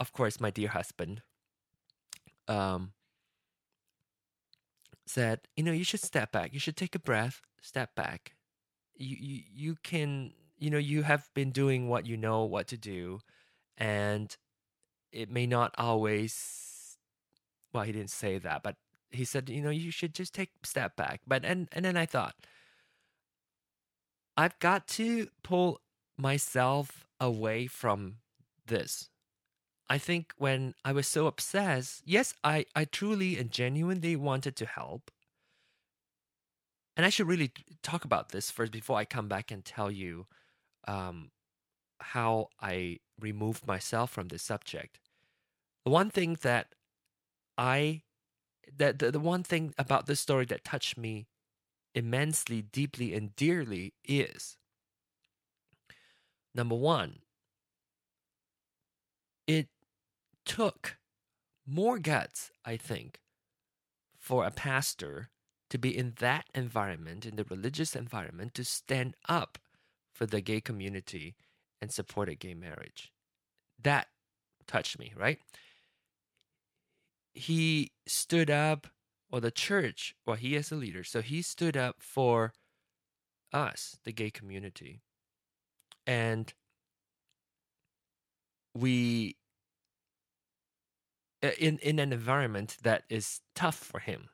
of 0.00 0.12
course, 0.12 0.40
my 0.40 0.50
dear 0.50 0.68
husband 0.68 1.22
um, 2.48 2.92
said, 5.06 5.40
you 5.56 5.62
know, 5.62 5.72
you 5.72 5.84
should 5.84 6.00
step 6.00 6.32
back. 6.32 6.52
You 6.52 6.60
should 6.60 6.76
take 6.76 6.94
a 6.94 6.98
breath, 6.98 7.42
step 7.60 7.94
back. 7.94 8.34
You, 8.94 9.16
you, 9.18 9.42
you 9.52 9.76
can, 9.82 10.32
you 10.62 10.70
know, 10.70 10.78
you 10.78 11.02
have 11.02 11.28
been 11.34 11.50
doing 11.50 11.88
what 11.88 12.06
you 12.06 12.16
know 12.16 12.44
what 12.44 12.68
to 12.68 12.76
do, 12.76 13.18
and 13.76 14.36
it 15.10 15.28
may 15.28 15.44
not 15.44 15.74
always, 15.76 16.96
well, 17.72 17.82
he 17.82 17.90
didn't 17.90 18.10
say 18.10 18.38
that, 18.38 18.62
but 18.62 18.76
he 19.10 19.24
said, 19.24 19.50
you 19.50 19.60
know, 19.60 19.70
you 19.70 19.90
should 19.90 20.14
just 20.14 20.32
take 20.32 20.50
step 20.62 20.94
back. 20.94 21.20
But, 21.26 21.44
and, 21.44 21.68
and 21.72 21.84
then 21.84 21.96
I 21.96 22.06
thought, 22.06 22.36
I've 24.36 24.56
got 24.60 24.86
to 24.88 25.28
pull 25.42 25.80
myself 26.16 27.08
away 27.18 27.66
from 27.66 28.18
this. 28.64 29.10
I 29.90 29.98
think 29.98 30.32
when 30.38 30.74
I 30.84 30.92
was 30.92 31.08
so 31.08 31.26
obsessed, 31.26 32.02
yes, 32.06 32.34
I, 32.44 32.66
I 32.76 32.84
truly 32.84 33.36
and 33.36 33.50
genuinely 33.50 34.14
wanted 34.14 34.54
to 34.56 34.66
help. 34.66 35.10
And 36.96 37.04
I 37.04 37.08
should 37.08 37.26
really 37.26 37.50
talk 37.82 38.04
about 38.04 38.28
this 38.28 38.48
first 38.48 38.70
before 38.70 38.96
I 38.96 39.04
come 39.04 39.26
back 39.26 39.50
and 39.50 39.64
tell 39.64 39.90
you 39.90 40.26
um, 40.86 41.30
how 42.00 42.48
I 42.60 42.98
removed 43.20 43.66
myself 43.66 44.10
from 44.10 44.28
this 44.28 44.42
subject. 44.42 44.98
The 45.84 45.90
one 45.90 46.10
thing 46.10 46.38
that 46.42 46.74
I, 47.58 48.02
that 48.76 48.98
the, 48.98 49.10
the 49.10 49.20
one 49.20 49.42
thing 49.42 49.74
about 49.78 50.06
this 50.06 50.20
story 50.20 50.44
that 50.46 50.64
touched 50.64 50.96
me 50.96 51.26
immensely, 51.94 52.62
deeply, 52.62 53.14
and 53.14 53.34
dearly 53.36 53.94
is 54.04 54.56
Number 56.54 56.74
one, 56.74 57.20
it 59.46 59.68
took 60.44 60.98
more 61.66 61.98
guts, 61.98 62.50
I 62.64 62.76
think, 62.76 63.20
for 64.18 64.44
a 64.44 64.50
pastor 64.50 65.30
to 65.70 65.78
be 65.78 65.96
in 65.96 66.14
that 66.18 66.44
environment, 66.54 67.24
in 67.24 67.36
the 67.36 67.44
religious 67.44 67.96
environment, 67.96 68.52
to 68.54 68.64
stand 68.64 69.16
up 69.28 69.58
for 70.12 70.26
the 70.26 70.40
gay 70.40 70.60
community 70.60 71.34
and 71.80 71.90
supported 71.90 72.38
gay 72.38 72.54
marriage. 72.54 73.12
That 73.82 74.08
touched 74.66 74.98
me, 74.98 75.12
right? 75.16 75.38
He 77.34 77.92
stood 78.06 78.50
up, 78.50 78.86
or 79.30 79.40
the 79.40 79.50
church, 79.50 80.14
or 80.26 80.36
he 80.36 80.56
as 80.56 80.70
a 80.70 80.76
leader, 80.76 81.02
so 81.02 81.22
he 81.22 81.40
stood 81.42 81.76
up 81.76 81.96
for 81.98 82.52
us, 83.52 83.98
the 84.04 84.12
gay 84.12 84.30
community 84.30 85.00
and 86.06 86.54
we 88.74 89.36
uh, 91.42 91.50
in 91.58 91.78
in 91.78 91.98
an 91.98 92.12
environment 92.12 92.76
that 92.82 93.04
is 93.08 93.40
tough 93.54 93.76
for 93.76 94.00
him 94.00 94.28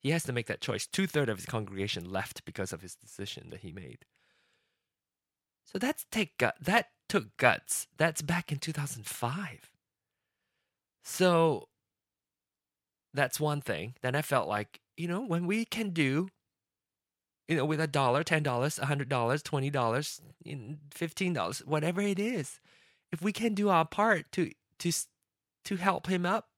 he 0.00 0.10
has 0.10 0.24
to 0.24 0.32
make 0.32 0.46
that 0.46 0.60
choice 0.60 0.86
two-thirds 0.86 1.30
of 1.30 1.38
his 1.38 1.46
congregation 1.46 2.10
left 2.10 2.44
because 2.44 2.72
of 2.72 2.82
his 2.82 2.94
decision 2.94 3.48
that 3.50 3.60
he 3.60 3.72
made 3.72 4.04
so 5.72 5.78
that's 5.78 6.06
take 6.12 6.38
gut 6.38 6.56
that 6.60 6.88
took 7.08 7.36
guts 7.38 7.88
that's 7.98 8.22
back 8.22 8.52
in 8.52 8.58
2005 8.58 9.70
So 11.04 11.68
that's 13.14 13.40
one 13.40 13.60
thing. 13.60 13.94
Then 14.02 14.14
I 14.14 14.22
felt 14.22 14.48
like, 14.48 14.80
you 14.96 15.08
know, 15.08 15.20
when 15.20 15.46
we 15.46 15.64
can 15.64 15.90
do, 15.90 16.28
you 17.48 17.56
know, 17.56 17.64
with 17.64 17.80
a 17.80 17.86
dollar, 17.86 18.22
ten 18.24 18.42
dollars, 18.42 18.78
a 18.78 18.86
hundred 18.86 19.08
dollars, 19.08 19.42
twenty 19.42 19.70
dollars, 19.70 20.20
fifteen 20.90 21.32
dollars, 21.32 21.60
whatever 21.66 22.00
it 22.00 22.18
is, 22.18 22.60
if 23.12 23.22
we 23.22 23.32
can 23.32 23.54
do 23.54 23.68
our 23.68 23.84
part 23.84 24.30
to 24.32 24.52
to 24.78 24.92
to 25.64 25.76
help 25.76 26.06
him 26.06 26.24
up 26.24 26.48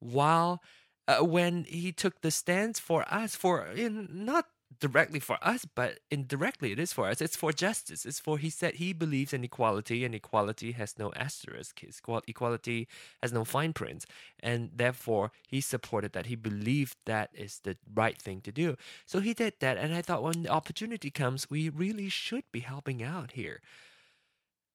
while 0.00 0.62
uh, 1.08 1.24
when 1.24 1.64
he 1.64 1.92
took 1.92 2.20
the 2.22 2.30
stance 2.30 2.80
for 2.80 3.04
us 3.12 3.36
for 3.36 3.66
in 3.66 4.08
not 4.10 4.46
directly 4.78 5.20
for 5.20 5.38
us, 5.42 5.64
but 5.64 6.00
indirectly 6.10 6.72
it 6.72 6.78
is 6.78 6.92
for 6.92 7.08
us. 7.08 7.20
It's 7.20 7.36
for 7.36 7.52
justice. 7.52 8.04
It's 8.06 8.20
for 8.20 8.38
he 8.38 8.50
said 8.50 8.74
he 8.74 8.92
believes 8.92 9.32
in 9.32 9.44
equality, 9.44 10.04
and 10.04 10.14
equality 10.14 10.72
has 10.72 10.98
no 10.98 11.12
asterisk. 11.14 11.82
Equality 12.28 12.88
has 13.22 13.32
no 13.32 13.44
fine 13.44 13.72
print, 13.72 14.04
and 14.40 14.70
therefore 14.74 15.32
he 15.46 15.60
supported 15.60 16.12
that. 16.12 16.26
He 16.26 16.36
believed 16.36 16.96
that 17.06 17.30
is 17.34 17.60
the 17.64 17.76
right 17.94 18.20
thing 18.20 18.40
to 18.42 18.52
do. 18.52 18.76
So 19.06 19.20
he 19.20 19.34
did 19.34 19.54
that, 19.60 19.76
and 19.78 19.94
I 19.94 20.02
thought 20.02 20.22
when 20.22 20.42
the 20.42 20.50
opportunity 20.50 21.10
comes, 21.10 21.50
we 21.50 21.68
really 21.68 22.08
should 22.08 22.44
be 22.52 22.60
helping 22.60 23.02
out 23.02 23.32
here. 23.32 23.60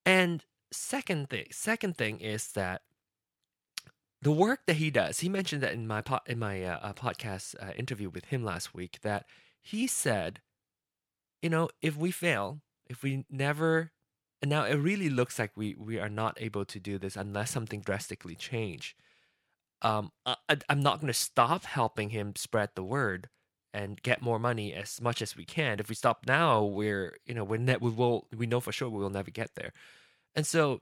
And 0.05 0.43
second 0.71 1.29
thing, 1.29 1.47
second 1.51 1.97
thing 1.97 2.19
is 2.19 2.51
that 2.53 2.81
the 4.21 4.31
work 4.31 4.61
that 4.65 4.77
he 4.77 4.89
does. 4.89 5.19
He 5.19 5.29
mentioned 5.29 5.61
that 5.63 5.73
in 5.73 5.87
my 5.87 6.01
po- 6.01 6.19
in 6.25 6.39
my 6.39 6.63
uh, 6.63 6.79
uh 6.81 6.93
podcast 6.93 7.55
uh, 7.61 7.71
interview 7.77 8.09
with 8.09 8.25
him 8.25 8.43
last 8.43 8.73
week 8.73 8.99
that 9.03 9.25
he 9.61 9.87
said, 9.87 10.41
you 11.41 11.49
know, 11.49 11.69
if 11.81 11.95
we 11.95 12.11
fail, 12.11 12.61
if 12.85 13.03
we 13.03 13.25
never 13.29 13.91
and 14.41 14.49
now 14.49 14.63
it 14.63 14.75
really 14.75 15.09
looks 15.09 15.39
like 15.39 15.51
we 15.55 15.75
we 15.77 15.99
are 15.99 16.09
not 16.09 16.37
able 16.39 16.65
to 16.65 16.79
do 16.79 16.97
this 16.97 17.15
unless 17.15 17.51
something 17.51 17.81
drastically 17.81 18.35
change. 18.35 18.95
Um, 19.81 20.11
I, 20.25 20.35
I'm 20.69 20.81
not 20.81 20.99
going 20.99 21.07
to 21.07 21.13
stop 21.13 21.65
helping 21.65 22.09
him 22.09 22.33
spread 22.35 22.69
the 22.75 22.83
word 22.83 23.29
and 23.73 24.01
get 24.01 24.21
more 24.21 24.39
money 24.39 24.73
as 24.73 24.99
much 25.01 25.21
as 25.21 25.35
we 25.35 25.45
can. 25.45 25.79
If 25.79 25.89
we 25.89 25.95
stop 25.95 26.25
now, 26.27 26.63
we're 26.63 27.17
you 27.25 27.33
know 27.33 27.43
we're 27.43 27.57
ne- 27.59 27.77
we 27.77 27.91
will 27.91 28.27
we 28.35 28.47
know 28.47 28.59
for 28.59 28.71
sure 28.71 28.89
we 28.89 28.99
will 28.99 29.09
never 29.09 29.31
get 29.31 29.51
there. 29.55 29.73
And 30.35 30.45
so 30.45 30.81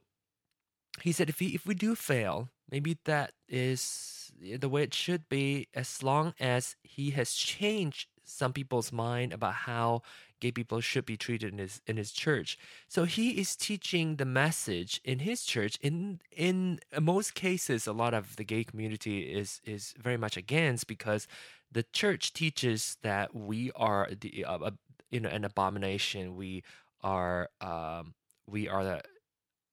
he 1.02 1.12
said 1.12 1.30
if 1.30 1.40
he 1.40 1.56
if 1.56 1.66
we 1.66 1.76
do 1.76 1.96
fail, 1.96 2.50
maybe 2.70 2.98
that 3.06 3.34
is 3.48 4.32
the 4.40 4.70
way 4.70 4.84
it 4.84 4.94
should 4.94 5.30
be 5.30 5.68
as 5.74 6.04
long 6.04 6.34
as 6.40 6.76
he 6.84 7.12
has 7.12 7.34
changed 7.34 8.10
some 8.26 8.54
people's 8.54 8.92
mind 8.92 9.34
about 9.34 9.54
how 9.54 10.02
gay 10.40 10.52
people 10.52 10.82
should 10.82 11.06
be 11.06 11.18
treated 11.18 11.54
in 11.54 11.60
his 11.60 11.82
in 11.88 11.98
his 11.98 12.12
church. 12.12 12.58
So 12.88 13.06
he 13.06 13.32
is 13.32 13.56
teaching 13.56 14.18
the 14.18 14.26
message 14.26 15.02
in 15.04 15.20
his 15.20 15.44
church. 15.44 15.78
In 15.82 16.20
in 16.32 16.80
most 17.00 17.34
cases, 17.36 17.88
a 17.88 17.94
lot 17.94 18.14
of 18.14 18.36
the 18.36 18.44
gay 18.44 18.64
community 18.64 19.24
is 19.24 19.62
is 19.64 19.94
very 19.98 20.18
much 20.18 20.38
against 20.38 20.88
because 20.88 21.28
the 21.72 21.84
church 21.84 22.34
teaches 22.34 22.98
that 23.02 23.36
we 23.36 23.72
are 23.76 24.10
the 24.20 24.46
uh, 24.46 24.72
you 25.12 25.20
know 25.20 25.30
an 25.30 25.46
abomination. 25.46 26.36
We 26.36 26.64
are 27.02 27.50
um, 27.62 28.14
we 28.48 28.68
are 28.68 28.84
the 28.84 29.02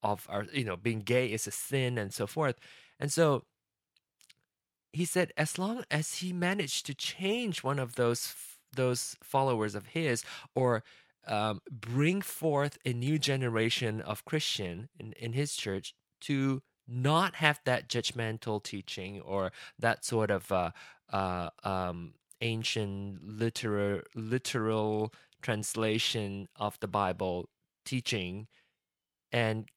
of 0.03 0.27
our 0.29 0.47
you 0.53 0.65
know 0.65 0.77
being 0.77 1.01
gay 1.01 1.27
is 1.27 1.47
a 1.47 1.51
sin 1.51 1.99
and 1.99 2.13
so 2.13 2.27
forth. 2.27 2.57
And 2.99 3.13
so 3.13 3.45
he 4.93 5.05
said 5.05 5.33
as 5.37 5.59
long 5.59 5.85
as 5.91 6.17
he 6.17 6.33
managed 6.33 6.87
to 6.87 6.95
change 6.95 7.63
one 7.63 7.79
of 7.79 7.95
those 7.95 8.35
those 8.75 9.17
followers 9.23 9.75
of 9.75 9.87
his 9.89 10.25
or 10.55 10.83
um, 11.27 11.61
bring 11.71 12.21
forth 12.21 12.79
a 12.85 12.93
new 12.93 13.19
generation 13.19 14.01
of 14.01 14.25
christian 14.25 14.89
in, 14.99 15.13
in 15.15 15.33
his 15.33 15.55
church 15.55 15.95
to 16.21 16.63
not 16.89 17.37
have 17.37 17.61
that 17.65 17.89
judgmental 17.89 18.63
teaching 18.63 19.21
or 19.21 19.53
that 19.79 20.05
sort 20.05 20.31
of 20.31 20.51
uh, 20.51 20.71
uh, 21.13 21.49
um, 21.65 22.15
ancient 22.41 23.23
literal 23.23 24.01
literal 24.15 25.13
translation 25.43 26.49
of 26.57 26.79
the 26.81 26.89
bible 26.89 27.49
teaching 27.85 28.47
and 29.33 29.69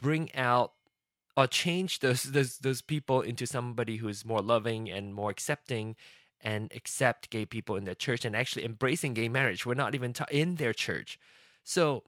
bring 0.00 0.34
out 0.34 0.72
or 1.36 1.46
change 1.46 2.00
those 2.00 2.24
those 2.24 2.58
those 2.58 2.82
people 2.82 3.20
into 3.20 3.46
somebody 3.46 3.96
who's 3.96 4.24
more 4.24 4.42
loving 4.42 4.90
and 4.90 5.14
more 5.14 5.30
accepting 5.30 5.96
and 6.40 6.72
accept 6.74 7.30
gay 7.30 7.46
people 7.46 7.76
in 7.76 7.84
their 7.84 7.94
church 7.94 8.24
and 8.24 8.34
actually 8.34 8.64
embracing 8.64 9.14
gay 9.14 9.28
marriage. 9.28 9.64
We're 9.64 9.74
not 9.74 9.94
even 9.94 10.12
ta- 10.12 10.26
in 10.30 10.56
their 10.56 10.72
church. 10.72 11.18
So 11.64 12.02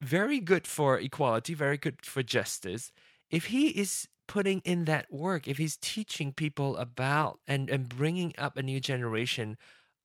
very 0.00 0.40
good 0.40 0.66
for 0.66 0.98
equality, 0.98 1.52
very 1.54 1.76
good 1.76 2.04
for 2.04 2.22
justice. 2.22 2.92
If 3.30 3.46
he 3.46 3.68
is 3.68 4.08
putting 4.26 4.60
in 4.60 4.86
that 4.86 5.12
work, 5.12 5.46
if 5.46 5.58
he's 5.58 5.76
teaching 5.76 6.32
people 6.32 6.76
about 6.78 7.40
and, 7.46 7.68
and 7.68 7.88
bringing 7.88 8.32
up 8.38 8.56
a 8.56 8.62
new 8.62 8.80
generation 8.80 9.58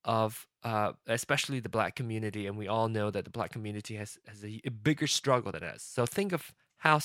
of 0.04 0.48
uh, 0.64 0.94
especially 1.08 1.60
the 1.60 1.70
black 1.70 1.96
community, 1.96 2.46
and 2.48 2.58
we 2.58 2.68
all 2.68 2.90
know 2.90 3.10
that 3.10 3.24
the 3.24 3.32
black 3.32 3.52
community 3.52 3.96
has, 3.96 4.18
has 4.28 4.44
a, 4.44 4.62
a 4.66 4.72
bigger 4.72 5.08
struggle 5.08 5.52
than 5.52 5.64
us. 5.64 5.82
So 5.84 6.06
think 6.06 6.32
of 6.34 6.54
how 6.78 7.00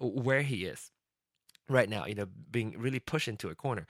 where 0.00 0.42
he 0.42 0.64
is 0.64 0.90
right 1.68 1.88
now, 1.88 2.06
you 2.06 2.14
know, 2.14 2.26
being 2.50 2.74
really 2.78 2.98
pushed 2.98 3.28
into 3.28 3.48
a 3.48 3.54
corner. 3.54 3.86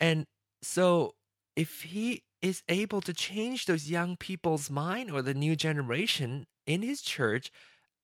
And 0.00 0.26
so 0.62 1.14
if 1.54 1.82
he 1.82 2.24
is 2.42 2.62
able 2.68 3.00
to 3.02 3.14
change 3.14 3.66
those 3.66 3.90
young 3.90 4.16
people's 4.16 4.70
mind 4.70 5.10
or 5.10 5.22
the 5.22 5.34
new 5.34 5.54
generation 5.54 6.46
in 6.66 6.82
his 6.82 7.00
church 7.00 7.50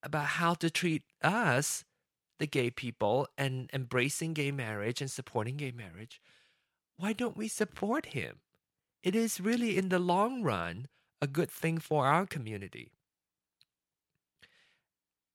about 0.02 0.26
how 0.26 0.54
to 0.54 0.70
treat 0.70 1.02
us, 1.22 1.84
the 2.38 2.46
gay 2.46 2.70
people, 2.70 3.26
and 3.36 3.68
embracing 3.72 4.32
gay 4.32 4.50
marriage 4.50 5.00
and 5.00 5.10
supporting 5.10 5.56
gay 5.56 5.72
marriage, 5.72 6.20
why 6.96 7.12
don't 7.12 7.36
we 7.36 7.48
support 7.48 8.06
him? 8.06 8.40
It 9.02 9.14
is 9.16 9.40
really, 9.40 9.76
in 9.76 9.88
the 9.88 9.98
long 9.98 10.42
run, 10.42 10.88
a 11.20 11.26
good 11.26 11.50
thing 11.50 11.78
for 11.78 12.06
our 12.06 12.26
community. 12.26 12.92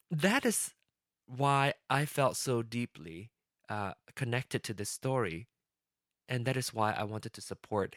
That 0.09 0.45
is 0.45 0.73
why 1.27 1.73
I 1.89 2.05
felt 2.05 2.37
so 2.37 2.61
deeply 2.61 3.31
uh, 3.69 3.93
connected 4.15 4.63
to 4.63 4.73
this 4.73 4.89
story. 4.89 5.47
And 6.27 6.45
that 6.45 6.57
is 6.57 6.73
why 6.73 6.93
I 6.93 7.03
wanted 7.03 7.33
to 7.33 7.41
support 7.41 7.95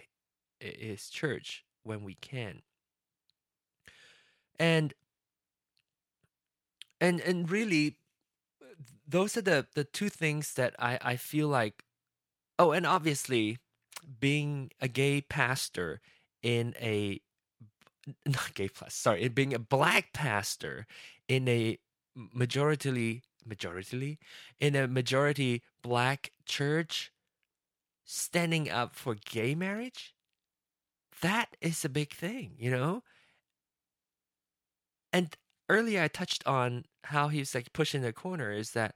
his 0.60 1.08
church 1.08 1.64
when 1.82 2.04
we 2.04 2.14
can. 2.14 2.62
And 4.58 4.92
and 7.00 7.20
and 7.20 7.50
really 7.50 7.96
those 9.06 9.36
are 9.36 9.42
the 9.42 9.66
the 9.74 9.84
two 9.84 10.08
things 10.08 10.54
that 10.54 10.74
I 10.78 10.98
I 11.00 11.16
feel 11.16 11.48
like 11.48 11.84
oh 12.58 12.72
and 12.72 12.84
obviously 12.84 13.58
being 14.20 14.70
a 14.80 14.88
gay 14.88 15.20
pastor 15.20 16.00
in 16.42 16.74
a 16.80 17.20
not 18.26 18.54
gay 18.54 18.68
plus 18.68 18.94
sorry 18.94 19.28
being 19.28 19.54
a 19.54 19.58
black 19.58 20.12
pastor 20.12 20.86
in 21.28 21.46
a 21.48 21.78
majority 22.32 23.22
majority 23.46 24.18
in 24.60 24.74
a 24.74 24.86
majority 24.86 25.62
black 25.82 26.32
church 26.44 27.12
standing 28.04 28.68
up 28.70 28.94
for 28.94 29.14
gay 29.14 29.54
marriage 29.54 30.14
that 31.22 31.56
is 31.60 31.84
a 31.84 31.88
big 31.88 32.12
thing 32.12 32.54
you 32.58 32.70
know 32.70 33.02
and 35.12 35.36
earlier 35.68 36.02
i 36.02 36.08
touched 36.08 36.46
on 36.46 36.84
how 37.04 37.28
he's 37.28 37.54
like 37.54 37.72
pushing 37.72 38.02
the 38.02 38.12
corner 38.12 38.52
is 38.52 38.72
that 38.72 38.94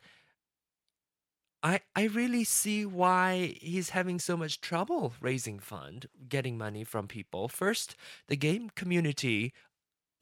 I, 1.63 1.81
I 1.95 2.05
really 2.07 2.43
see 2.43 2.85
why 2.85 3.57
he's 3.61 3.91
having 3.91 4.19
so 4.19 4.37
much 4.37 4.61
trouble 4.61 5.15
raising 5.21 5.61
fund, 5.61 6.07
getting 6.29 6.59
money 6.59 6.83
from 6.83 7.07
people. 7.07 7.49
First, 7.49 7.95
the 8.27 8.37
game 8.37 8.71
community 8.75 9.53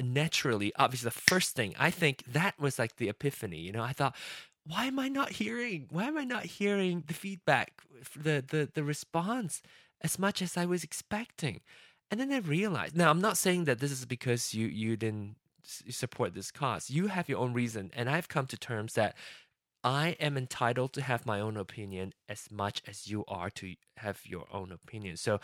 naturally, 0.01 0.73
obviously, 0.77 1.09
the 1.09 1.21
first 1.21 1.55
thing 1.55 1.75
I 1.79 1.91
think 1.91 2.25
that 2.33 2.59
was 2.59 2.79
like 2.79 2.97
the 2.97 3.09
epiphany. 3.09 3.59
You 3.59 3.73
know, 3.73 3.83
I 3.83 3.93
thought, 3.93 4.17
why 4.67 4.87
am 4.87 4.99
I 4.99 5.09
not 5.09 5.33
hearing? 5.33 5.89
Why 5.91 6.05
am 6.05 6.19
I 6.19 6.25
not 6.25 6.45
hearing 6.45 7.05
the 7.07 7.15
feedback, 7.15 7.83
the 8.17 8.45
the 8.47 8.69
the 8.73 8.85
response 8.85 9.63
as 10.03 10.19
much 10.19 10.43
as 10.43 10.57
I 10.57 10.67
was 10.67 10.85
expecting? 10.85 11.61
And 12.11 12.19
then 12.19 12.33
I 12.33 12.39
realized. 12.39 12.97
Now, 12.97 13.11
I'm 13.11 13.21
not 13.21 13.39
saying 13.39 13.65
that 13.65 13.79
this 13.79 13.93
is 13.93 14.05
because 14.05 14.55
you 14.55 14.67
you 14.67 14.97
didn't 14.97 15.37
support 15.63 16.35
this 16.35 16.51
cause. 16.51 16.91
You 16.91 17.09
have 17.09 17.29
your 17.29 17.39
own 17.39 17.53
reason, 17.53 17.91
and 17.95 18.09
I've 18.11 18.29
come 18.29 18.47
to 18.47 18.57
terms 18.57 18.95
that 18.95 19.15
I 19.83 20.17
am 20.21 20.37
entitled 20.37 20.93
to 20.95 21.03
have 21.03 21.25
my 21.25 21.41
own 21.41 21.57
opinion 21.57 22.13
as 22.29 22.49
much 22.51 22.83
as 22.87 23.09
you 23.09 23.25
are 23.29 23.51
to 23.51 23.75
have 23.97 24.21
your 24.25 24.47
own 24.53 24.73
opinion. 24.73 25.17
So 25.17 25.41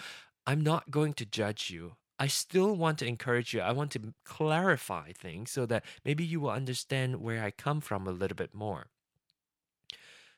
I'm 0.46 0.60
not 0.60 0.90
going 0.90 1.14
to 1.14 1.26
judge 1.26 1.70
you. 1.70 1.92
I 2.18 2.26
still 2.28 2.74
want 2.74 2.98
to 2.98 3.06
encourage 3.06 3.52
you. 3.52 3.60
I 3.60 3.72
want 3.72 3.90
to 3.92 4.14
clarify 4.24 5.12
things 5.12 5.50
so 5.50 5.66
that 5.66 5.84
maybe 6.04 6.24
you 6.24 6.40
will 6.40 6.50
understand 6.50 7.20
where 7.20 7.44
I 7.44 7.50
come 7.50 7.80
from 7.80 8.06
a 8.06 8.12
little 8.12 8.36
bit 8.36 8.54
more. 8.54 8.86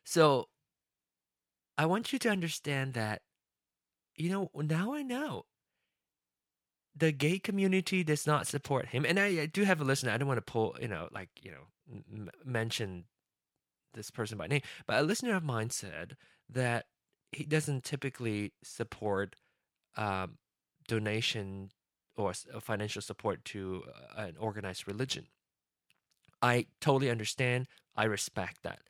So 0.04 0.48
I 1.76 1.86
want 1.86 2.12
you 2.12 2.18
to 2.20 2.30
understand 2.30 2.94
that, 2.94 3.22
you 4.16 4.30
know, 4.30 4.50
now 4.54 4.94
I 4.94 5.02
know 5.02 5.44
the 6.96 7.12
gay 7.12 7.38
community 7.38 8.02
does 8.02 8.26
not 8.26 8.48
support 8.48 8.88
him. 8.88 9.04
And 9.04 9.20
I, 9.20 9.26
I 9.42 9.46
do 9.46 9.62
have 9.62 9.80
a 9.80 9.84
listener. 9.84 10.10
I 10.10 10.16
don't 10.16 10.26
want 10.26 10.38
to 10.38 10.52
pull, 10.52 10.76
you 10.80 10.88
know, 10.88 11.08
like, 11.12 11.30
you 11.40 11.52
know, 11.52 11.66
m- 12.12 12.30
mention 12.44 13.04
this 13.94 14.10
person 14.10 14.36
by 14.36 14.48
name, 14.48 14.62
but 14.86 14.98
a 14.98 15.02
listener 15.02 15.36
of 15.36 15.44
mine 15.44 15.70
said 15.70 16.16
that 16.50 16.86
he 17.30 17.44
doesn't 17.44 17.84
typically 17.84 18.52
support 18.64 19.36
um, 19.96 20.38
donation 20.88 21.70
or 22.16 22.32
financial 22.60 23.00
support 23.00 23.44
to 23.44 23.84
uh, 23.86 24.22
an 24.22 24.36
organized 24.38 24.88
religion. 24.88 25.26
I 26.42 26.66
totally 26.80 27.10
understand. 27.10 27.68
I 27.96 28.04
respect 28.04 28.62
that. 28.62 28.80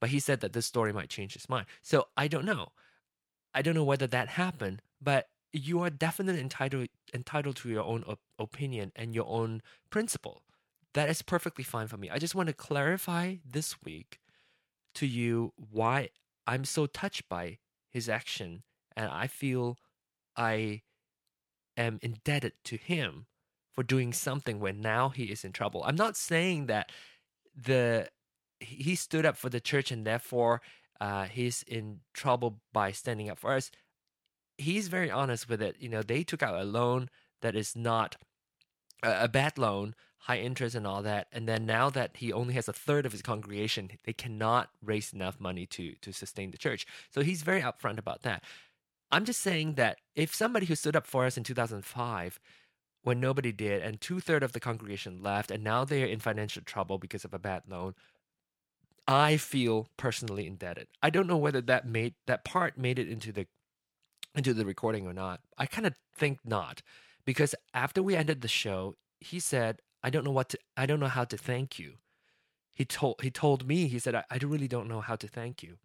But 0.00 0.10
he 0.10 0.20
said 0.20 0.40
that 0.40 0.52
this 0.52 0.66
story 0.66 0.92
might 0.92 1.08
change 1.08 1.32
his 1.32 1.48
mind. 1.48 1.66
So 1.82 2.08
I 2.16 2.28
don't 2.28 2.44
know. 2.44 2.72
I 3.54 3.62
don't 3.62 3.74
know 3.74 3.84
whether 3.84 4.06
that 4.08 4.28
happened, 4.28 4.82
but 5.00 5.28
you 5.52 5.80
are 5.80 5.90
definitely 5.90 6.40
entitled 6.40 6.88
entitled 7.14 7.56
to 7.56 7.68
your 7.68 7.84
own 7.84 8.04
op- 8.04 8.20
opinion 8.38 8.92
and 8.96 9.14
your 9.14 9.26
own 9.28 9.62
principle. 9.88 10.42
That 10.92 11.08
is 11.08 11.22
perfectly 11.22 11.64
fine 11.64 11.86
for 11.86 11.96
me. 11.96 12.10
I 12.10 12.18
just 12.18 12.34
want 12.34 12.48
to 12.48 12.52
clarify 12.52 13.36
this 13.44 13.82
week 13.82 14.18
to 14.96 15.06
you 15.06 15.52
why 15.56 16.10
I'm 16.46 16.64
so 16.64 16.86
touched 16.86 17.28
by 17.28 17.58
his 17.90 18.08
action 18.08 18.62
and 18.96 19.08
I 19.10 19.26
feel 19.26 19.78
I 20.36 20.82
am 21.76 21.98
indebted 22.02 22.52
to 22.64 22.76
him 22.76 23.26
for 23.72 23.82
doing 23.82 24.12
something 24.12 24.60
when 24.60 24.80
now 24.80 25.08
he 25.08 25.24
is 25.24 25.44
in 25.44 25.52
trouble. 25.52 25.82
I'm 25.84 25.96
not 25.96 26.16
saying 26.16 26.66
that 26.66 26.90
the 27.56 28.08
he 28.60 28.94
stood 28.94 29.26
up 29.26 29.36
for 29.36 29.48
the 29.48 29.60
church 29.60 29.90
and 29.90 30.06
therefore 30.06 30.62
uh, 31.00 31.24
he's 31.24 31.62
in 31.64 32.00
trouble 32.12 32.60
by 32.72 32.92
standing 32.92 33.28
up 33.28 33.38
for 33.38 33.52
us. 33.52 33.70
He's 34.56 34.88
very 34.88 35.10
honest 35.10 35.48
with 35.48 35.60
it. 35.60 35.76
You 35.80 35.88
know, 35.88 36.02
they 36.02 36.22
took 36.22 36.42
out 36.42 36.60
a 36.60 36.64
loan 36.64 37.10
that 37.42 37.56
is 37.56 37.74
not 37.74 38.16
a, 39.02 39.24
a 39.24 39.28
bad 39.28 39.58
loan, 39.58 39.94
high 40.18 40.38
interest 40.38 40.74
and 40.74 40.86
all 40.86 41.02
that. 41.02 41.26
And 41.32 41.48
then 41.48 41.66
now 41.66 41.90
that 41.90 42.16
he 42.16 42.32
only 42.32 42.54
has 42.54 42.68
a 42.68 42.72
third 42.72 43.04
of 43.04 43.12
his 43.12 43.22
congregation, 43.22 43.90
they 44.04 44.12
cannot 44.12 44.70
raise 44.82 45.12
enough 45.12 45.38
money 45.40 45.66
to 45.66 45.94
to 46.00 46.12
sustain 46.12 46.50
the 46.50 46.58
church. 46.58 46.86
So 47.10 47.22
he's 47.22 47.42
very 47.42 47.60
upfront 47.60 47.98
about 47.98 48.22
that. 48.22 48.42
I'm 49.14 49.24
just 49.24 49.42
saying 49.42 49.74
that 49.74 49.98
if 50.16 50.34
somebody 50.34 50.66
who 50.66 50.74
stood 50.74 50.96
up 50.96 51.06
for 51.06 51.24
us 51.24 51.36
in 51.36 51.44
2005 51.44 52.40
when 53.04 53.20
nobody 53.20 53.52
did, 53.52 53.80
and 53.80 54.00
two 54.00 54.18
thirds 54.18 54.44
of 54.44 54.50
the 54.50 54.58
congregation 54.58 55.22
left, 55.22 55.52
and 55.52 55.62
now 55.62 55.84
they're 55.84 56.06
in 56.06 56.18
financial 56.18 56.62
trouble 56.62 56.98
because 56.98 57.24
of 57.24 57.32
a 57.32 57.38
bad 57.38 57.62
loan, 57.68 57.94
I 59.06 59.36
feel 59.36 59.86
personally 59.96 60.48
indebted. 60.48 60.88
I 61.00 61.10
don't 61.10 61.28
know 61.28 61.36
whether 61.36 61.60
that 61.60 61.86
made 61.86 62.14
that 62.26 62.44
part 62.44 62.76
made 62.76 62.98
it 62.98 63.08
into 63.08 63.30
the 63.30 63.46
into 64.34 64.52
the 64.52 64.66
recording 64.66 65.06
or 65.06 65.12
not. 65.12 65.42
I 65.56 65.66
kind 65.66 65.86
of 65.86 65.94
think 66.12 66.40
not 66.44 66.82
because 67.24 67.54
after 67.72 68.02
we 68.02 68.16
ended 68.16 68.40
the 68.40 68.48
show, 68.48 68.96
he 69.20 69.38
said, 69.38 69.80
"I 70.02 70.10
don't 70.10 70.24
know 70.24 70.32
what 70.32 70.48
to 70.48 70.58
I 70.76 70.86
don't 70.86 70.98
know 70.98 71.06
how 71.06 71.24
to 71.24 71.36
thank 71.36 71.78
you." 71.78 71.98
He 72.72 72.84
told 72.84 73.20
he 73.22 73.30
told 73.30 73.64
me, 73.68 73.86
he 73.86 74.00
said, 74.00 74.16
"I, 74.16 74.24
I 74.28 74.38
really 74.42 74.66
don't 74.66 74.88
know 74.88 75.02
how 75.02 75.14
to 75.14 75.28
thank 75.28 75.62
you." 75.62 75.76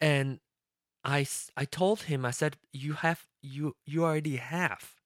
And 0.00 0.40
I 1.04 1.26
I 1.56 1.64
told 1.66 2.02
him 2.02 2.24
I 2.24 2.30
said, 2.32 2.56
"You 2.72 2.94
have 2.94 3.26
you 3.42 3.76
you 3.84 4.04
already 4.04 4.36
have." 4.36 4.96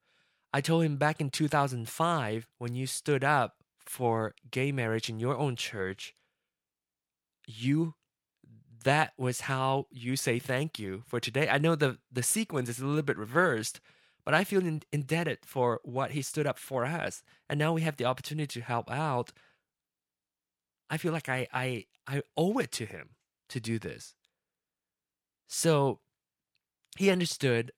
I 0.53 0.61
told 0.63 0.85
him 0.85 0.97
back 0.99 1.21
in 1.21 1.31
2005 1.31 2.49
when 2.59 2.75
you 2.75 2.87
stood 2.87 3.25
up 3.25 3.63
for 3.81 4.35
gay 4.51 4.73
marriage 4.73 5.11
in 5.11 5.21
your 5.21 5.37
own 5.37 5.57
church, 5.57 6.15
you 7.47 7.95
that 8.85 9.13
was 9.19 9.43
how 9.43 9.87
you 9.91 10.17
say 10.17 10.39
thank 10.39 10.79
you 10.79 11.03
for 11.07 11.21
today. 11.21 11.49
I 11.49 11.59
know 11.59 11.75
the 11.75 11.99
the 12.13 12.23
sequence 12.23 12.69
is 12.69 12.81
a 12.81 12.87
little 12.87 13.03
bit 13.03 13.19
reversed, 13.19 13.81
but 14.25 14.35
I 14.35 14.45
feel 14.45 14.65
in, 14.65 14.83
indebted 14.93 15.41
for 15.45 15.81
what 15.85 16.13
he 16.13 16.23
stood 16.23 16.47
up 16.47 16.59
for 16.59 16.85
us, 16.85 17.23
and 17.49 17.59
now 17.59 17.73
we 17.73 17.83
have 17.83 17.97
the 17.97 18.05
opportunity 18.07 18.61
to 18.61 18.67
help 18.67 18.91
out. 18.91 19.33
I 20.91 20.97
feel 20.99 21.13
like 21.13 21.29
I 21.29 21.47
I 21.53 21.87
I 22.07 22.23
owe 22.37 22.59
it 22.59 22.73
to 22.73 22.87
him 22.87 23.17
to 23.49 23.61
do 23.61 23.79
this. 23.79 24.15
So 25.49 26.01
he 26.97 27.11
understood. 27.11 27.73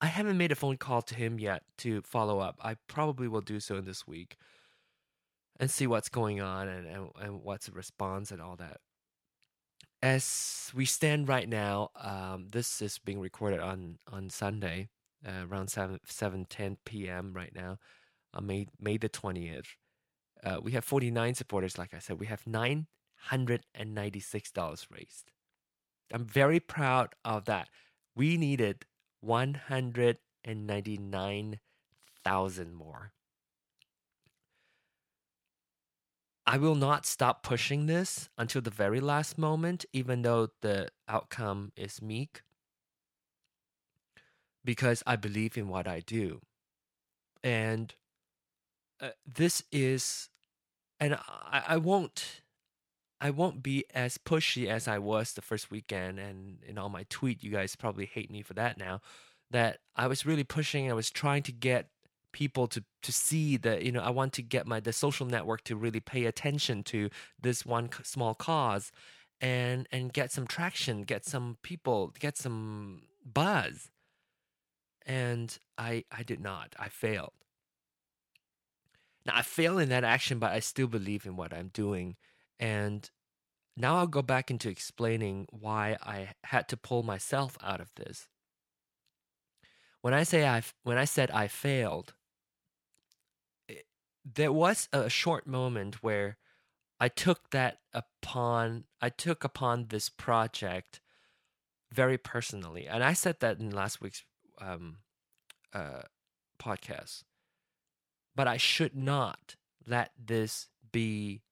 I 0.00 0.06
haven't 0.06 0.38
made 0.38 0.52
a 0.52 0.56
phone 0.56 0.76
call 0.78 1.02
to 1.02 1.14
him 1.14 1.38
yet 1.38 1.62
to 1.78 2.02
follow 2.02 2.38
up. 2.38 2.58
I 2.62 2.76
probably 2.86 3.28
will 3.28 3.40
do 3.40 3.60
so 3.60 3.76
in 3.76 3.84
this 3.84 4.06
week 4.06 4.36
and 5.58 5.70
see 5.70 5.86
what's 5.86 6.08
going 6.08 6.40
on 6.40 6.68
and, 6.68 6.86
and, 6.86 7.08
and 7.20 7.42
what's 7.42 7.66
the 7.66 7.72
response 7.72 8.30
and 8.30 8.40
all 8.40 8.56
that 8.56 8.78
as 10.02 10.70
we 10.74 10.84
stand 10.84 11.28
right 11.28 11.48
now, 11.48 11.90
um, 11.96 12.48
this 12.52 12.82
is 12.82 12.98
being 12.98 13.20
recorded 13.20 13.60
on 13.60 13.98
on 14.12 14.30
Sunday, 14.30 14.88
uh, 15.26 15.46
around 15.50 15.68
seven 15.68 15.98
seven 16.06 16.46
ten 16.48 16.76
p.m. 16.84 17.32
right 17.34 17.54
now, 17.54 17.78
uh, 18.34 18.40
May 18.40 18.66
May 18.80 18.98
the 18.98 19.08
twentieth. 19.08 19.76
Uh, 20.44 20.60
we 20.62 20.72
have 20.72 20.84
forty 20.84 21.10
nine 21.10 21.34
supporters. 21.34 21.78
Like 21.78 21.94
I 21.94 21.98
said, 21.98 22.20
we 22.20 22.26
have 22.26 22.46
nine 22.46 22.86
hundred 23.16 23.64
and 23.74 23.94
ninety 23.94 24.20
six 24.20 24.52
dollars 24.52 24.86
raised. 24.90 25.32
I'm 26.12 26.24
very 26.24 26.60
proud 26.60 27.14
of 27.24 27.44
that. 27.46 27.68
We 28.14 28.36
needed 28.36 28.84
one 29.20 29.54
hundred 29.54 30.18
and 30.44 30.66
ninety 30.66 30.96
nine 30.96 31.58
thousand 32.24 32.74
more. 32.74 33.12
I 36.46 36.58
will 36.58 36.76
not 36.76 37.04
stop 37.06 37.42
pushing 37.42 37.86
this 37.86 38.28
until 38.38 38.62
the 38.62 38.70
very 38.70 39.00
last 39.00 39.36
moment, 39.36 39.84
even 39.92 40.22
though 40.22 40.50
the 40.60 40.88
outcome 41.08 41.72
is 41.76 42.00
meek, 42.00 42.42
because 44.64 45.02
I 45.06 45.16
believe 45.16 45.58
in 45.58 45.68
what 45.68 45.88
I 45.88 46.00
do. 46.00 46.40
And 47.42 47.92
uh, 49.00 49.10
this 49.26 49.64
is, 49.72 50.30
and 51.00 51.14
I, 51.14 51.62
I 51.66 51.76
won't. 51.78 52.42
I 53.20 53.30
won't 53.30 53.62
be 53.62 53.84
as 53.94 54.18
pushy 54.18 54.66
as 54.68 54.86
I 54.86 54.98
was 54.98 55.32
the 55.32 55.42
first 55.42 55.70
weekend, 55.70 56.18
and 56.18 56.58
in 56.66 56.78
all 56.78 56.88
my 56.88 57.06
tweet, 57.08 57.42
you 57.42 57.50
guys 57.50 57.76
probably 57.76 58.06
hate 58.06 58.30
me 58.30 58.42
for 58.42 58.54
that 58.54 58.78
now. 58.78 59.00
That 59.50 59.78
I 59.94 60.06
was 60.06 60.26
really 60.26 60.44
pushing, 60.44 60.90
I 60.90 60.94
was 60.94 61.10
trying 61.10 61.42
to 61.44 61.52
get 61.52 61.88
people 62.36 62.66
to 62.66 62.84
to 63.02 63.12
see 63.12 63.56
that 63.56 63.82
you 63.82 63.90
know 63.90 64.02
I 64.02 64.10
want 64.10 64.34
to 64.34 64.42
get 64.42 64.66
my 64.66 64.78
the 64.78 64.92
social 64.92 65.24
network 65.26 65.64
to 65.64 65.74
really 65.74 66.00
pay 66.00 66.26
attention 66.26 66.82
to 66.82 67.08
this 67.40 67.64
one 67.64 67.88
small 68.02 68.34
cause 68.34 68.92
and 69.40 69.88
and 69.90 70.12
get 70.12 70.30
some 70.30 70.46
traction 70.46 71.04
get 71.04 71.24
some 71.24 71.56
people 71.62 72.12
get 72.20 72.36
some 72.36 73.04
buzz 73.24 73.88
and 75.06 75.58
I 75.78 76.04
I 76.12 76.22
did 76.24 76.40
not 76.40 76.74
I 76.78 76.90
failed 76.90 77.32
now 79.24 79.32
I 79.34 79.40
fail 79.40 79.78
in 79.78 79.88
that 79.88 80.04
action 80.04 80.38
but 80.38 80.52
I 80.52 80.60
still 80.60 80.88
believe 80.88 81.24
in 81.24 81.36
what 81.36 81.54
I'm 81.54 81.70
doing 81.72 82.16
and 82.58 83.10
now 83.76 83.96
I'll 83.96 84.06
go 84.06 84.22
back 84.22 84.50
into 84.50 84.68
explaining 84.68 85.46
why 85.50 85.96
I 86.02 86.30
had 86.44 86.68
to 86.68 86.76
pull 86.76 87.02
myself 87.02 87.56
out 87.62 87.80
of 87.80 87.90
this 87.96 88.28
when 90.00 90.14
I 90.14 90.22
say 90.22 90.46
I 90.46 90.62
when 90.82 90.98
I 90.98 91.04
said 91.04 91.30
I 91.30 91.48
failed 91.48 92.14
there 94.34 94.52
was 94.52 94.88
a 94.92 95.08
short 95.08 95.46
moment 95.46 96.02
where 96.02 96.36
I 96.98 97.08
took 97.08 97.50
that 97.50 97.78
upon 97.92 98.84
I 99.00 99.08
took 99.08 99.44
upon 99.44 99.86
this 99.88 100.08
project 100.08 101.00
very 101.92 102.18
personally, 102.18 102.86
and 102.88 103.04
I 103.04 103.12
said 103.12 103.36
that 103.40 103.58
in 103.58 103.70
last 103.70 104.00
week's 104.00 104.24
um, 104.60 104.98
uh, 105.72 106.02
podcast. 106.60 107.22
But 108.34 108.48
I 108.48 108.56
should 108.56 108.96
not 108.96 109.56
let 109.86 110.10
this 110.18 110.68
be 110.90 111.42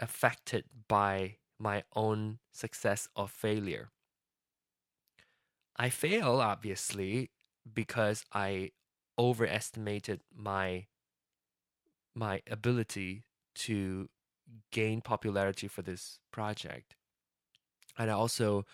affected 0.00 0.64
by 0.86 1.36
my 1.58 1.82
own 1.94 2.38
success 2.52 3.08
or 3.16 3.28
failure. 3.28 3.90
I 5.76 5.90
fail 5.90 6.40
obviously 6.40 7.30
because 7.72 8.24
I 8.32 8.72
overestimated 9.18 10.20
my 10.34 10.86
my 12.14 12.42
ability 12.50 13.24
to 13.54 14.08
gain 14.72 15.00
popularity 15.00 15.68
for 15.68 15.82
this 15.82 16.18
project. 16.32 16.96
And 17.96 18.10
I 18.10 18.14
also 18.14 18.64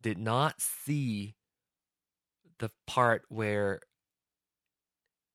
did 0.00 0.18
not 0.18 0.60
see 0.60 1.34
the 2.58 2.70
part 2.86 3.24
where 3.28 3.80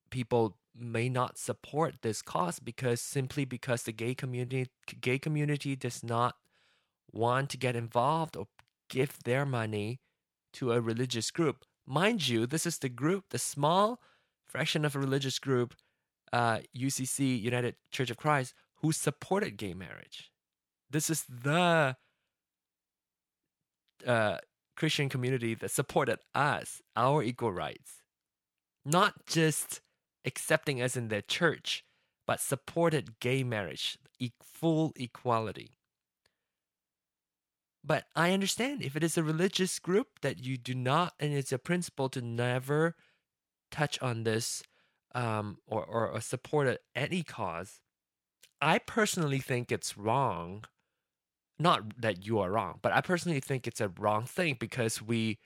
people 0.10 0.58
may 0.80 1.10
not 1.10 1.38
support 1.38 1.96
this 2.02 2.22
cause 2.22 2.60
because 2.60 3.02
simply 3.02 3.46
because 3.46 3.84
the 3.84 3.92
gay 3.92 4.14
community 4.14 4.70
gay 5.02 5.18
community 5.18 5.76
does 5.76 6.04
not 6.04 6.36
want 7.12 7.50
to 7.50 7.58
get 7.58 7.76
involved 7.76 8.36
or 8.36 8.48
give 8.90 9.18
their 9.24 9.46
money 9.46 10.00
to 10.54 10.72
a 10.72 10.82
religious 10.82 11.32
group. 11.32 11.66
Mind 11.86 12.28
you, 12.28 12.46
this 12.46 12.66
is 12.66 12.80
the 12.80 12.90
group, 12.90 13.26
the 13.30 13.40
small 13.40 14.00
fraction 14.48 14.86
of 14.86 14.96
a 14.96 15.00
religious 15.00 15.40
group 15.40 15.76
uh, 16.34 16.60
UCC, 16.76 17.42
United 17.42 17.76
Church 17.92 18.10
of 18.10 18.18
Christ, 18.18 18.54
who 18.82 18.92
supported 18.92 19.58
gay 19.58 19.74
marriage. 19.74 20.32
This 20.90 21.10
is 21.10 21.24
the 21.30 21.96
uh, 24.06 24.38
Christian 24.76 25.10
community 25.10 25.56
that 25.56 25.72
supported 25.72 26.20
us, 26.36 26.82
our 26.96 27.24
equal 27.24 27.52
rights. 27.52 28.04
Not 28.86 29.26
just 29.26 29.82
accepting 30.28 30.82
us 30.82 30.96
in 30.96 31.08
their 31.08 31.22
church, 31.22 31.84
but 32.28 32.40
supported 32.40 33.20
gay 33.20 33.44
marriage, 33.44 33.98
e- 34.20 34.32
full 34.44 34.94
equality. 34.98 35.72
But 37.84 38.04
I 38.16 38.34
understand 38.34 38.84
if 38.84 38.96
it 38.98 39.04
is 39.04 39.18
a 39.18 39.24
religious 39.24 39.80
group 39.80 40.20
that 40.22 40.44
you 40.44 40.58
do 40.58 40.76
not, 40.76 41.14
and 41.20 41.34
it's 41.34 41.54
a 41.54 41.58
principle 41.58 42.10
to 42.10 42.22
never 42.22 42.96
touch 43.72 44.00
on 44.02 44.24
this 44.24 44.62
um, 45.16 45.58
or, 45.66 45.86
or, 45.86 46.10
or 46.10 46.22
support 46.22 46.78
any 46.94 47.24
cause. 47.24 47.80
I 48.62 48.80
personally 48.80 49.40
think 49.40 49.72
it's 49.72 49.98
wrong. 49.98 50.66
Not 51.58 52.02
that 52.02 52.26
you 52.26 52.40
are 52.40 52.52
wrong, 52.52 52.80
but 52.82 52.92
I 52.92 53.02
personally 53.02 53.40
think 53.40 53.66
it's 53.66 53.82
a 53.82 53.90
wrong 53.90 54.26
thing 54.26 54.58
because 54.60 55.02
we 55.02 55.40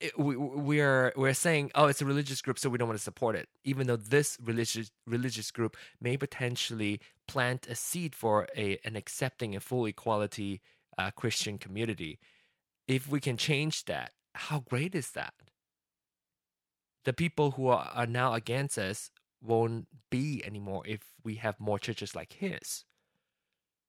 it, 0.00 0.18
we 0.18 0.36
we're 0.36 1.12
we're 1.16 1.34
saying 1.34 1.70
oh 1.74 1.86
it's 1.86 2.02
a 2.02 2.06
religious 2.06 2.40
group 2.42 2.58
so 2.58 2.68
we 2.68 2.78
don't 2.78 2.88
want 2.88 2.98
to 2.98 3.02
support 3.02 3.36
it 3.36 3.48
even 3.64 3.86
though 3.86 3.96
this 3.96 4.38
religious 4.42 4.90
religious 5.06 5.50
group 5.50 5.76
may 6.00 6.16
potentially 6.16 7.00
plant 7.26 7.66
a 7.68 7.74
seed 7.74 8.14
for 8.14 8.48
a 8.56 8.78
an 8.84 8.96
accepting 8.96 9.54
and 9.54 9.62
full 9.62 9.86
equality 9.86 10.60
uh, 10.96 11.10
Christian 11.12 11.58
community. 11.58 12.18
If 12.86 13.08
we 13.08 13.20
can 13.20 13.36
change 13.36 13.84
that 13.84 14.12
how 14.34 14.60
great 14.60 14.94
is 14.94 15.10
that? 15.12 15.34
The 17.04 17.12
people 17.12 17.52
who 17.52 17.68
are, 17.68 17.90
are 17.92 18.06
now 18.06 18.34
against 18.34 18.78
us 18.78 19.10
won't 19.42 19.86
be 20.10 20.42
anymore 20.44 20.82
if 20.86 21.00
we 21.24 21.36
have 21.36 21.58
more 21.58 21.78
churches 21.78 22.14
like 22.14 22.34
his. 22.34 22.84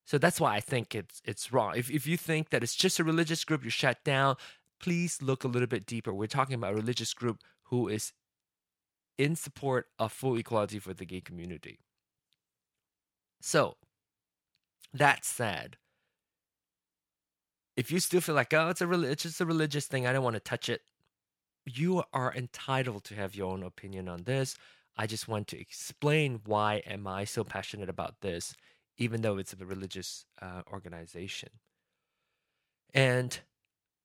So 0.05 0.17
that's 0.17 0.41
why 0.41 0.55
I 0.55 0.59
think 0.59 0.95
it's 0.95 1.21
it's 1.23 1.53
wrong. 1.53 1.73
If 1.75 1.91
if 1.91 2.07
you 2.07 2.17
think 2.17 2.49
that 2.49 2.63
it's 2.63 2.75
just 2.75 2.99
a 2.99 3.03
religious 3.03 3.43
group, 3.43 3.63
you 3.63 3.69
shut 3.69 4.03
down 4.03 4.37
please 4.79 5.21
look 5.21 5.43
a 5.43 5.47
little 5.47 5.67
bit 5.67 5.85
deeper. 5.85 6.13
We're 6.13 6.27
talking 6.27 6.55
about 6.55 6.73
a 6.73 6.75
religious 6.75 7.13
group 7.13 7.39
who 7.63 7.87
is 7.87 8.13
in 9.17 9.35
support 9.35 9.87
of 9.99 10.11
full 10.11 10.37
equality 10.37 10.79
for 10.79 10.93
the 10.93 11.05
gay 11.05 11.21
community. 11.21 11.79
So, 13.41 13.75
that 14.93 15.25
said, 15.25 15.77
if 17.77 17.91
you 17.91 17.99
still 17.99 18.21
feel 18.21 18.35
like, 18.35 18.53
oh, 18.53 18.69
it's 18.69 18.81
a 18.81 18.91
it's 19.03 19.23
just 19.23 19.41
a 19.41 19.45
religious 19.45 19.87
thing, 19.87 20.05
I 20.05 20.13
don't 20.13 20.23
want 20.23 20.35
to 20.35 20.41
touch 20.41 20.67
it, 20.67 20.81
you 21.65 22.03
are 22.13 22.33
entitled 22.35 23.03
to 23.05 23.15
have 23.15 23.35
your 23.35 23.51
own 23.51 23.63
opinion 23.63 24.09
on 24.09 24.23
this. 24.23 24.55
I 24.97 25.07
just 25.07 25.27
want 25.27 25.47
to 25.47 25.59
explain 25.59 26.41
why 26.45 26.81
am 26.85 27.07
I 27.07 27.23
so 27.23 27.43
passionate 27.43 27.89
about 27.89 28.19
this, 28.21 28.53
even 28.97 29.21
though 29.21 29.37
it's 29.37 29.53
a 29.53 29.65
religious 29.65 30.25
uh, 30.41 30.63
organization. 30.71 31.49
And 32.93 33.39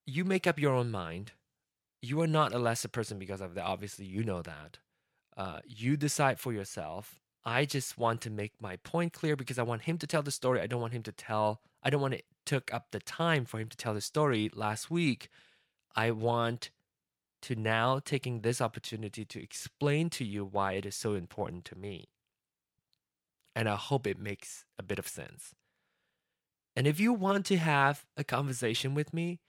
you 0.07 0.25
make 0.25 0.47
up 0.47 0.59
your 0.59 0.75
own 0.75 0.91
mind. 0.91 1.33
You 2.03 2.21
are 2.21 2.27
not 2.27 2.55
a 2.55 2.59
lesser 2.59 2.89
person 2.89 3.19
because 3.19 3.41
of 3.41 3.55
that. 3.55 3.65
Obviously, 3.65 4.05
you 4.05 4.25
know 4.25 4.43
that. 4.43 4.79
Uh, 5.37 5.61
you 5.67 5.97
decide 5.97 6.39
for 6.39 6.53
yourself. 6.53 7.21
I 7.45 7.65
just 7.65 7.99
want 7.99 8.21
to 8.23 8.31
make 8.31 8.53
my 8.61 8.77
point 8.77 9.13
clear 9.13 9.37
because 9.37 9.59
I 9.59 9.63
want 9.63 9.83
him 9.83 9.99
to 9.99 10.07
tell 10.07 10.23
the 10.23 10.31
story. 10.31 10.61
I 10.61 10.67
don't 10.67 10.81
want 10.81 10.93
him 10.95 11.03
to 11.03 11.13
tell. 11.13 11.61
I 11.83 11.91
don't 11.91 12.01
want 12.01 12.15
it 12.15 12.25
took 12.47 12.73
up 12.73 12.89
the 12.91 13.01
time 13.01 13.45
for 13.45 13.59
him 13.59 13.69
to 13.69 13.77
tell 13.77 13.95
the 13.95 14.01
story 14.01 14.51
last 14.55 14.91
week. 14.91 15.29
I 15.95 16.11
want 16.11 16.71
to 17.43 17.55
now 17.55 18.01
taking 18.03 18.41
this 18.41 18.61
opportunity 18.61 19.25
to 19.25 19.43
explain 19.43 20.09
to 20.11 20.25
you 20.25 20.45
why 20.45 20.73
it 20.73 20.87
is 20.87 20.95
so 20.95 21.15
important 21.15 21.65
to 21.67 21.77
me. 21.77 22.09
And 23.55 23.69
I 23.69 23.77
hope 23.77 24.07
it 24.07 24.19
makes 24.19 24.65
a 24.79 24.83
bit 24.83 24.99
of 24.99 25.07
sense. 25.07 25.55
And 26.75 26.87
if 26.87 26.99
you 26.99 27.13
want 27.13 27.47
to 27.47 27.57
have 27.57 28.05
a 28.17 28.25
conversation 28.25 28.95
with 28.95 29.13
me, 29.13 29.41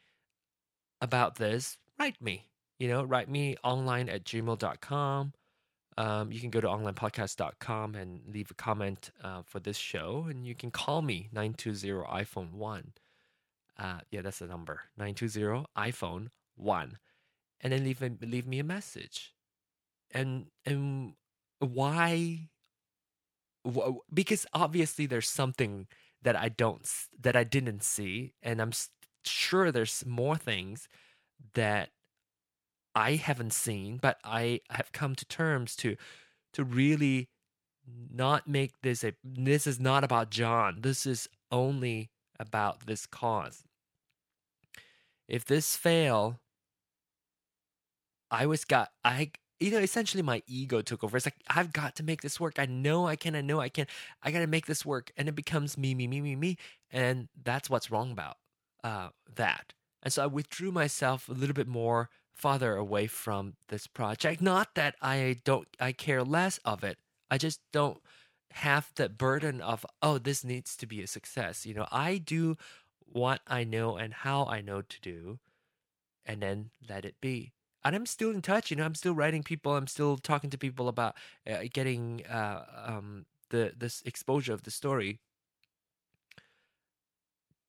about 1.06 1.36
this, 1.36 1.78
write 1.98 2.22
me. 2.22 2.50
You 2.78 2.90
know, 2.90 3.04
write 3.04 3.30
me 3.30 3.56
online 3.64 4.10
at 4.10 4.26
gmail.com. 4.26 5.34
Um, 5.98 6.32
you 6.32 6.42
can 6.42 6.50
go 6.50 6.60
to 6.60 6.68
onlinepodcast.com 6.68 7.96
and 7.96 8.20
leave 8.28 8.52
a 8.52 8.56
comment 8.56 9.12
uh, 9.24 9.44
for 9.46 9.62
this 9.62 9.78
show, 9.78 10.26
and 10.30 10.46
you 10.46 10.54
can 10.54 10.72
call 10.72 11.02
me 11.02 11.30
920 11.32 12.04
iPhone 12.04 12.52
1. 12.52 12.94
Uh, 13.78 14.00
yeah, 14.12 14.22
that's 14.22 14.40
the 14.40 14.48
number 14.48 14.82
920 14.98 15.66
iPhone 15.78 16.28
1. 16.58 16.98
And 17.62 17.72
then 17.72 17.84
leave, 17.86 18.04
leave 18.22 18.48
me 18.48 18.60
a 18.60 18.64
message. 18.64 19.34
And, 20.12 20.48
and 20.66 21.14
why? 21.60 22.50
Because 24.14 24.46
obviously 24.54 25.06
there's 25.06 25.30
something 25.30 25.88
that 26.24 26.36
I 26.36 26.50
don't, 26.50 26.86
that 27.22 27.38
I 27.38 27.46
didn't 27.46 27.84
see, 27.84 28.34
and 28.42 28.62
I'm 28.62 28.72
sure 29.28 29.72
there's 29.72 30.06
more 30.06 30.38
things 30.38 30.88
that 31.54 31.90
I 32.96 33.16
haven't 33.16 33.54
seen, 33.54 33.98
but 33.98 34.20
I 34.24 34.62
have 34.70 34.92
come 34.92 35.16
to 35.16 35.26
terms 35.26 35.76
to 35.78 35.98
to 36.54 36.64
really 36.64 37.30
not 38.12 38.48
make 38.48 38.82
this 38.82 39.04
a 39.04 39.14
this 39.24 39.68
is 39.68 39.80
not 39.80 40.04
about 40.04 40.32
John. 40.32 40.82
This 40.82 41.06
is 41.06 41.30
only 41.52 42.12
about 42.40 42.86
this 42.88 43.06
cause. 43.06 43.64
If 45.28 45.46
this 45.46 45.76
fail, 45.78 46.40
I 48.32 48.46
was 48.46 48.66
got 48.66 48.92
I 49.04 49.32
you 49.60 49.72
know 49.72 49.80
essentially 49.80 50.24
my 50.24 50.42
ego 50.48 50.82
took 50.82 51.04
over. 51.04 51.18
It's 51.18 51.26
like 51.26 51.36
I've 51.50 51.74
got 51.74 51.96
to 51.98 52.04
make 52.04 52.22
this 52.22 52.40
work. 52.40 52.60
I 52.60 52.66
know 52.66 53.08
I 53.08 53.16
can. 53.16 53.36
I 53.36 53.42
know 53.42 53.60
I 53.60 53.70
can. 53.70 53.88
I 54.24 54.32
got 54.32 54.40
to 54.40 54.48
make 54.48 54.66
this 54.66 54.86
work, 54.86 55.12
and 55.18 55.28
it 55.30 55.36
becomes 55.36 55.78
me, 55.78 55.94
me, 55.96 56.08
me, 56.08 56.22
me, 56.22 56.36
me, 56.36 56.58
and 56.92 57.28
that's 57.44 57.70
what's 57.70 57.92
wrong 57.92 58.12
about 58.12 58.38
uh, 58.86 59.10
that. 59.36 59.74
And 60.04 60.14
so 60.14 60.24
I 60.24 60.28
withdrew 60.28 60.72
myself 60.72 61.28
a 61.28 61.34
little 61.34 61.56
bit 61.56 61.68
more 61.68 62.10
farther 62.36 62.76
away 62.76 63.08
from 63.08 63.56
this 63.70 63.88
project. 63.88 64.42
Not 64.42 64.76
that 64.76 64.96
I 65.02 65.42
don't, 65.44 65.68
I 65.80 65.92
care 65.92 66.24
less 66.24 66.60
of 66.64 66.84
it. 66.84 67.00
I 67.32 67.40
just 67.40 67.62
don't 67.74 67.98
have 68.52 68.92
the 68.96 69.10
burden 69.10 69.60
of, 69.60 69.86
oh, 70.04 70.20
this 70.20 70.44
needs 70.44 70.78
to 70.78 70.86
be 70.86 71.02
a 71.02 71.08
success. 71.08 71.66
You 71.66 71.74
know, 71.74 71.88
I 71.92 72.20
do 72.20 72.58
what 73.00 73.42
I 73.48 73.64
know 73.64 73.98
and 73.98 74.14
how 74.14 74.46
I 74.46 74.62
know 74.62 74.82
to 74.84 75.02
do, 75.02 75.40
and 76.24 76.42
then 76.42 76.70
let 76.88 77.06
it 77.06 77.16
be. 77.20 77.54
And 77.84 77.96
I'm 77.96 78.06
still 78.06 78.30
in 78.30 78.42
touch. 78.42 78.70
You 78.70 78.78
know, 78.78 78.86
I'm 78.86 78.96
still 78.96 79.14
writing 79.16 79.42
people. 79.42 79.76
I'm 79.76 79.88
still 79.88 80.18
talking 80.18 80.52
to 80.52 80.58
people 80.58 80.88
about 80.88 81.16
uh, 81.50 81.64
getting 81.74 82.24
uh, 82.28 82.66
um, 82.86 83.26
the 83.50 83.74
this 83.76 84.04
exposure 84.06 84.54
of 84.54 84.64
the 84.64 84.72
story 84.72 85.20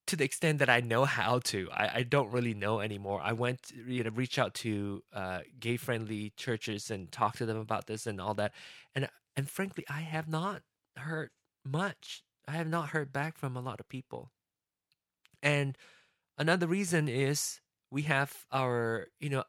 to 0.06 0.16
the 0.16 0.24
extent 0.24 0.58
that 0.60 0.68
I 0.70 0.80
know 0.80 1.04
how 1.04 1.40
to. 1.40 1.68
I, 1.72 1.98
I 1.98 2.02
don't 2.02 2.30
really 2.30 2.54
know 2.54 2.80
anymore. 2.80 3.20
I 3.22 3.32
went, 3.32 3.72
you 3.86 4.04
know, 4.04 4.10
reach 4.10 4.38
out 4.38 4.54
to 4.54 5.02
uh, 5.12 5.40
gay 5.58 5.76
friendly 5.76 6.32
churches 6.36 6.90
and 6.90 7.10
talk 7.10 7.36
to 7.36 7.46
them 7.46 7.56
about 7.56 7.86
this 7.86 8.06
and 8.06 8.20
all 8.20 8.34
that. 8.34 8.52
And 8.94 9.08
and 9.36 9.50
frankly, 9.50 9.84
I 9.88 10.00
have 10.00 10.28
not 10.28 10.62
heard 10.96 11.30
much. 11.64 12.22
I 12.48 12.52
have 12.52 12.68
not 12.68 12.90
heard 12.90 13.12
back 13.12 13.36
from 13.36 13.56
a 13.56 13.60
lot 13.60 13.80
of 13.80 13.88
people. 13.88 14.30
And 15.42 15.76
another 16.38 16.66
reason 16.66 17.08
is 17.08 17.60
we 17.90 18.02
have 18.02 18.46
our, 18.52 19.08
you 19.20 19.30
know, 19.30 19.40
uh, 19.40 19.44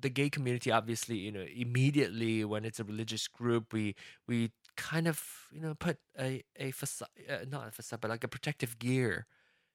the 0.00 0.10
gay 0.10 0.30
community. 0.30 0.70
Obviously, 0.70 1.16
you 1.18 1.32
know, 1.32 1.46
immediately 1.54 2.44
when 2.44 2.64
it's 2.64 2.80
a 2.80 2.84
religious 2.84 3.28
group, 3.28 3.72
we 3.72 3.94
we 4.26 4.52
kind 4.76 5.08
of, 5.08 5.22
you 5.52 5.60
know, 5.60 5.74
put 5.74 5.98
a 6.18 6.42
a 6.56 6.70
facade, 6.72 7.08
uh, 7.30 7.44
not 7.48 7.68
a 7.68 7.70
facade, 7.70 8.00
but 8.00 8.10
like 8.10 8.24
a 8.24 8.28
protective 8.28 8.78
gear 8.78 9.26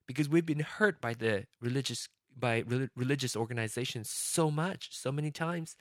because 0.08 0.30
we've 0.30 0.46
been 0.46 0.60
hurt 0.60 1.02
by 1.02 1.14
the 1.14 1.46
religious 1.62 2.08
by 2.38 2.64
re- 2.66 2.90
religious 2.96 3.36
organizations 3.36 4.10
so 4.10 4.50
much 4.52 4.90
so 4.92 5.12
many 5.12 5.32
times. 5.32 5.76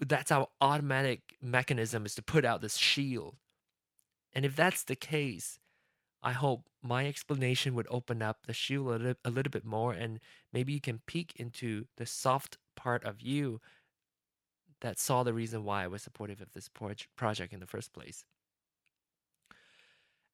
That's 0.00 0.30
our 0.30 0.48
automatic 0.60 1.36
mechanism 1.40 2.04
is 2.04 2.14
to 2.16 2.22
put 2.22 2.44
out 2.44 2.60
this 2.60 2.76
shield. 2.76 3.36
And 4.34 4.44
if 4.44 4.54
that's 4.54 4.84
the 4.84 4.96
case 4.96 5.58
i 6.22 6.32
hope 6.32 6.68
my 6.82 7.06
explanation 7.06 7.74
would 7.74 7.86
open 7.90 8.20
up 8.22 8.46
the 8.46 8.52
shield 8.52 9.02
a 9.02 9.16
a 9.24 9.30
little 9.30 9.50
bit 9.50 9.64
more 9.64 9.92
and 9.92 10.18
maybe 10.52 10.72
you 10.72 10.80
can 10.80 11.00
peek 11.06 11.32
into 11.36 11.86
the 11.96 12.06
soft 12.06 12.58
part 12.74 13.04
of 13.04 13.20
you 13.20 13.60
that 14.80 14.98
saw 14.98 15.22
the 15.22 15.32
reason 15.32 15.64
why 15.64 15.84
i 15.84 15.86
was 15.86 16.02
supportive 16.02 16.40
of 16.40 16.52
this 16.52 16.68
project 17.16 17.52
in 17.52 17.60
the 17.60 17.66
first 17.66 17.92
place. 17.92 18.24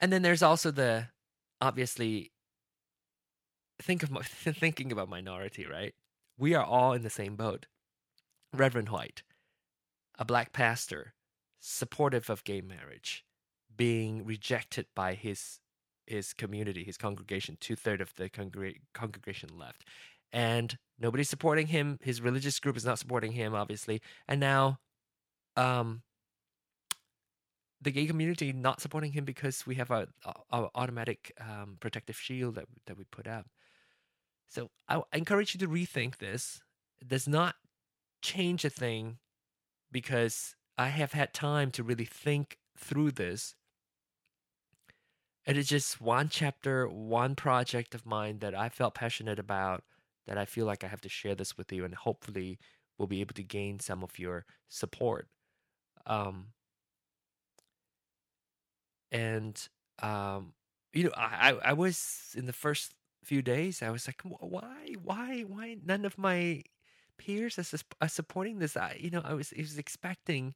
And 0.00 0.12
then 0.12 0.22
there's 0.22 0.42
also 0.42 0.72
the 0.72 1.06
obviously 1.62 2.32
think 3.80 4.02
of 4.02 4.10
thinking 4.26 4.92
about 4.92 5.08
minority, 5.08 5.64
right? 5.66 5.94
We 6.36 6.54
are 6.54 6.64
all 6.64 6.92
in 6.92 7.02
the 7.02 7.10
same 7.10 7.36
boat. 7.36 7.66
Reverend 8.52 8.90
White, 8.90 9.22
a 10.18 10.24
black 10.24 10.52
pastor, 10.52 11.14
supportive 11.58 12.28
of 12.28 12.44
gay 12.44 12.60
marriage, 12.60 13.24
being 13.74 14.26
rejected 14.26 14.86
by 14.94 15.14
his 15.14 15.60
his 16.06 16.34
community, 16.34 16.84
his 16.84 16.98
congregation. 16.98 17.56
Two 17.60 17.76
thirds 17.76 18.02
of 18.02 18.14
the 18.16 18.28
congre- 18.28 18.80
congregation 18.92 19.50
left, 19.56 19.84
and 20.32 20.76
nobody's 20.98 21.30
supporting 21.30 21.68
him. 21.68 21.98
His 22.02 22.20
religious 22.20 22.58
group 22.58 22.76
is 22.76 22.84
not 22.84 22.98
supporting 22.98 23.32
him, 23.32 23.54
obviously. 23.54 24.02
And 24.28 24.40
now, 24.40 24.80
um, 25.56 26.02
the 27.82 27.90
gay 27.90 28.06
community 28.06 28.52
not 28.52 28.80
supporting 28.80 29.12
him 29.12 29.24
because 29.24 29.66
we 29.66 29.74
have 29.74 29.90
a, 29.90 30.08
a 30.24 30.68
automatic 30.74 31.32
um, 31.40 31.76
protective 31.80 32.16
shield 32.18 32.54
that 32.54 32.66
that 32.86 32.96
we 32.96 33.04
put 33.04 33.26
up. 33.26 33.46
So 34.48 34.70
I, 34.88 35.02
I 35.12 35.16
encourage 35.16 35.54
you 35.54 35.60
to 35.60 35.68
rethink 35.68 36.18
this. 36.18 36.60
It 37.00 37.08
does 37.08 37.26
not 37.26 37.56
change 38.22 38.64
a 38.64 38.70
thing 38.70 39.18
because 39.90 40.54
I 40.78 40.88
have 40.88 41.12
had 41.12 41.34
time 41.34 41.70
to 41.72 41.82
really 41.82 42.04
think 42.04 42.58
through 42.78 43.12
this. 43.12 43.54
it 45.46 45.56
is 45.56 45.68
just 45.68 46.00
one 46.00 46.28
chapter, 46.28 46.86
one 46.88 47.34
project 47.34 47.94
of 47.94 48.06
mine 48.06 48.38
that 48.38 48.54
I 48.54 48.68
felt 48.68 48.94
passionate 48.94 49.38
about. 49.38 49.82
That 50.26 50.38
I 50.38 50.44
feel 50.44 50.66
like 50.66 50.84
I 50.84 50.86
have 50.86 51.00
to 51.00 51.08
share 51.08 51.34
this 51.34 51.58
with 51.58 51.72
you, 51.72 51.84
and 51.84 51.94
hopefully, 51.94 52.58
we'll 52.96 53.08
be 53.08 53.20
able 53.20 53.34
to 53.34 53.42
gain 53.42 53.80
some 53.80 54.04
of 54.04 54.18
your 54.20 54.44
support. 54.68 55.26
Um, 56.06 56.48
and 59.12 59.68
um, 60.00 60.54
you 60.92 61.04
know, 61.04 61.12
I 61.16 61.56
I 61.64 61.72
was 61.74 62.34
in 62.36 62.46
the 62.46 62.52
first 62.52 62.94
few 63.24 63.42
days, 63.42 63.82
I 63.82 63.90
was 63.90 64.06
like, 64.08 64.20
why, 64.24 64.94
why, 65.02 65.42
why? 65.42 65.76
None 65.84 66.04
of 66.04 66.18
my 66.18 66.62
peers 67.18 67.58
are, 67.58 67.78
are 68.00 68.08
supporting 68.08 68.58
this. 68.58 68.76
I, 68.76 68.96
you 68.98 69.10
know, 69.10 69.22
I 69.24 69.34
was, 69.34 69.52
I 69.56 69.60
was 69.60 69.78
expecting, 69.78 70.54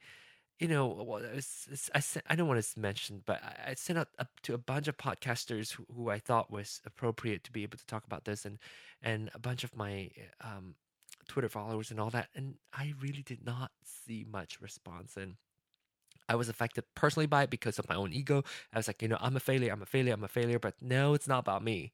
you 0.58 0.68
know, 0.68 0.86
well, 0.88 1.22
I, 1.24 1.36
was, 1.36 1.90
I, 1.94 2.00
sent, 2.00 2.26
I 2.28 2.34
don't 2.34 2.48
want 2.48 2.62
to 2.62 2.80
mention, 2.80 3.22
but 3.24 3.42
I, 3.42 3.70
I 3.70 3.74
sent 3.74 3.98
out 3.98 4.08
up 4.18 4.28
to 4.42 4.54
a 4.54 4.58
bunch 4.58 4.88
of 4.88 4.96
podcasters 4.96 5.72
who, 5.72 5.86
who, 5.94 6.10
I 6.10 6.18
thought 6.18 6.50
was 6.50 6.80
appropriate 6.84 7.44
to 7.44 7.52
be 7.52 7.62
able 7.62 7.78
to 7.78 7.86
talk 7.86 8.04
about 8.04 8.24
this, 8.24 8.44
and 8.44 8.58
and 9.02 9.30
a 9.34 9.38
bunch 9.38 9.62
of 9.64 9.76
my 9.76 10.10
um, 10.40 10.74
Twitter 11.28 11.48
followers 11.48 11.90
and 11.90 12.00
all 12.00 12.10
that, 12.10 12.28
and 12.34 12.56
I 12.72 12.94
really 13.00 13.22
did 13.22 13.44
not 13.44 13.70
see 13.84 14.26
much 14.28 14.60
response 14.60 15.16
and. 15.16 15.36
I 16.28 16.34
was 16.34 16.48
affected 16.48 16.84
personally 16.94 17.26
by 17.26 17.44
it 17.44 17.50
because 17.50 17.78
of 17.78 17.88
my 17.88 17.94
own 17.94 18.12
ego. 18.12 18.42
I 18.72 18.78
was 18.78 18.88
like, 18.88 19.02
you 19.02 19.08
know, 19.08 19.18
I'm 19.20 19.36
a 19.36 19.40
failure, 19.40 19.72
I'm 19.72 19.82
a 19.82 19.86
failure, 19.86 20.14
I'm 20.14 20.24
a 20.24 20.28
failure. 20.28 20.58
But 20.58 20.74
no, 20.80 21.14
it's 21.14 21.28
not 21.28 21.40
about 21.40 21.62
me. 21.62 21.92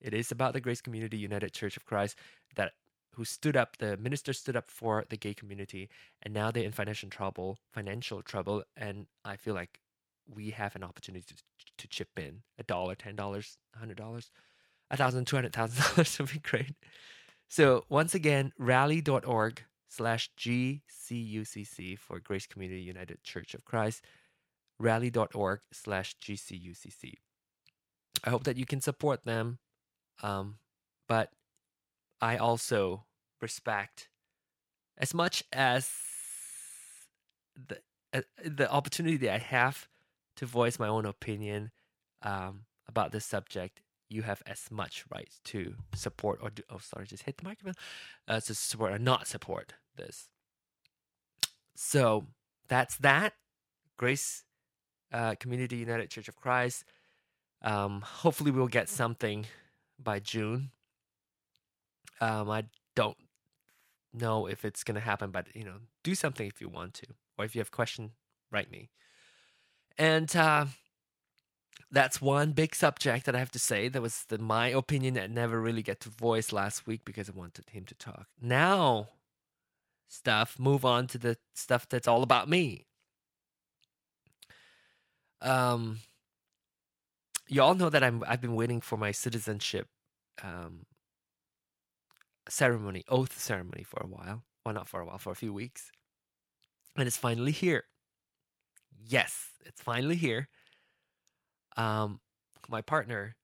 It 0.00 0.14
is 0.14 0.30
about 0.30 0.54
the 0.54 0.60
Grace 0.60 0.80
Community 0.80 1.18
United 1.18 1.52
Church 1.52 1.76
of 1.76 1.84
Christ 1.84 2.16
that 2.56 2.72
who 3.14 3.24
stood 3.24 3.56
up, 3.56 3.76
the 3.78 3.96
minister 3.96 4.32
stood 4.32 4.56
up 4.56 4.70
for 4.70 5.04
the 5.10 5.16
gay 5.16 5.34
community, 5.34 5.88
and 6.22 6.32
now 6.32 6.50
they're 6.50 6.64
in 6.64 6.72
financial 6.72 7.08
trouble, 7.08 7.58
financial 7.72 8.22
trouble, 8.22 8.62
and 8.76 9.06
I 9.24 9.36
feel 9.36 9.54
like 9.54 9.80
we 10.32 10.50
have 10.50 10.76
an 10.76 10.84
opportunity 10.84 11.24
to, 11.26 11.34
to 11.78 11.88
chip 11.88 12.10
in 12.16 12.42
a 12.58 12.62
dollar, 12.62 12.94
ten 12.94 13.16
dollars, 13.16 13.58
a 13.74 13.78
hundred 13.78 13.96
dollars, 13.96 14.30
a 14.90 14.96
thousand, 14.96 15.26
two 15.26 15.36
hundred 15.36 15.52
thousand 15.52 15.82
dollars 15.96 16.18
would 16.18 16.32
be 16.32 16.38
great. 16.38 16.74
So 17.48 17.84
once 17.88 18.14
again, 18.14 18.52
rally.org 18.58 19.64
slash 19.90 20.30
GCUCC 20.38 21.98
for 21.98 22.20
Grace 22.20 22.46
Community 22.46 22.80
United 22.80 23.22
Church 23.22 23.54
of 23.54 23.64
Christ, 23.64 24.02
rally.org 24.78 25.60
slash 25.72 26.16
GCUCC. 26.22 27.14
I 28.24 28.30
hope 28.30 28.44
that 28.44 28.56
you 28.56 28.64
can 28.64 28.80
support 28.80 29.24
them. 29.24 29.58
Um, 30.22 30.56
but 31.08 31.30
I 32.20 32.36
also 32.36 33.04
respect 33.42 34.08
as 34.96 35.12
much 35.12 35.42
as 35.52 35.90
the 37.56 37.78
uh, 38.12 38.22
the 38.44 38.70
opportunity 38.70 39.16
that 39.18 39.32
I 39.34 39.38
have 39.38 39.88
to 40.36 40.46
voice 40.46 40.78
my 40.78 40.88
own 40.88 41.06
opinion 41.06 41.70
um, 42.22 42.62
about 42.88 43.12
this 43.12 43.24
subject. 43.24 43.80
You 44.10 44.22
have 44.22 44.42
as 44.44 44.70
much 44.70 45.04
right 45.10 45.30
to 45.44 45.74
support 45.94 46.40
or 46.42 46.50
do. 46.50 46.62
Oh, 46.68 46.78
sorry, 46.78 47.06
just 47.06 47.22
hit 47.22 47.38
the 47.38 47.44
microphone. 47.44 47.74
Uh, 48.28 48.40
to 48.40 48.54
support 48.54 48.92
or 48.92 48.98
not 48.98 49.26
support 49.26 49.74
this. 49.96 50.28
So 51.76 52.26
that's 52.68 52.96
that. 52.96 53.34
Grace 53.96 54.44
uh, 55.12 55.34
Community 55.38 55.76
United 55.76 56.10
Church 56.10 56.28
of 56.28 56.36
Christ. 56.36 56.84
Um, 57.62 58.00
hopefully, 58.00 58.50
we'll 58.50 58.66
get 58.66 58.88
something 58.88 59.46
by 60.02 60.18
June. 60.18 60.70
Um, 62.20 62.50
I 62.50 62.64
don't 62.96 63.16
know 64.12 64.46
if 64.46 64.64
it's 64.64 64.82
gonna 64.82 65.00
happen, 65.00 65.30
but 65.30 65.46
you 65.54 65.64
know, 65.64 65.76
do 66.02 66.14
something 66.14 66.46
if 66.46 66.60
you 66.60 66.68
want 66.68 66.94
to, 66.94 67.06
or 67.38 67.44
if 67.44 67.54
you 67.54 67.60
have 67.60 67.70
question, 67.70 68.12
write 68.50 68.70
me. 68.70 68.90
And 69.98 70.34
uh, 70.34 70.66
that's 71.92 72.20
one 72.20 72.52
big 72.52 72.74
subject 72.74 73.26
that 73.26 73.34
I 73.34 73.38
have 73.38 73.50
to 73.52 73.58
say. 73.58 73.88
That 73.88 74.02
was 74.02 74.24
the, 74.28 74.38
my 74.38 74.68
opinion 74.68 75.14
that 75.14 75.30
never 75.30 75.60
really 75.60 75.82
get 75.82 76.00
to 76.00 76.08
voice 76.08 76.52
last 76.52 76.86
week 76.86 77.04
because 77.04 77.28
I 77.28 77.32
wanted 77.32 77.70
him 77.70 77.84
to 77.86 77.94
talk. 77.94 78.26
Now, 78.40 79.08
stuff. 80.10 80.58
Move 80.58 80.84
on 80.84 81.06
to 81.08 81.18
the 81.18 81.36
stuff 81.54 81.88
that's 81.88 82.08
all 82.08 82.22
about 82.22 82.48
me. 82.48 82.86
Um, 85.40 86.00
you 87.48 87.62
all 87.62 87.74
know 87.74 87.88
that 87.88 88.02
I'm 88.02 88.22
I've 88.26 88.40
been 88.40 88.54
waiting 88.54 88.80
for 88.80 88.96
my 88.98 89.10
citizenship 89.10 89.88
um, 90.42 90.84
ceremony, 92.48 93.04
oath 93.08 93.38
ceremony 93.38 93.84
for 93.84 94.00
a 94.02 94.06
while. 94.06 94.42
Well, 94.64 94.74
not 94.74 94.88
for 94.88 95.00
a 95.00 95.06
while, 95.06 95.18
for 95.18 95.32
a 95.32 95.36
few 95.36 95.52
weeks, 95.52 95.90
and 96.96 97.06
it's 97.06 97.16
finally 97.16 97.52
here. 97.52 97.84
Yes, 99.02 99.48
it's 99.64 99.80
finally 99.80 100.16
here. 100.16 100.48
Um, 101.76 102.20
my 102.68 102.80
partner 102.82 103.36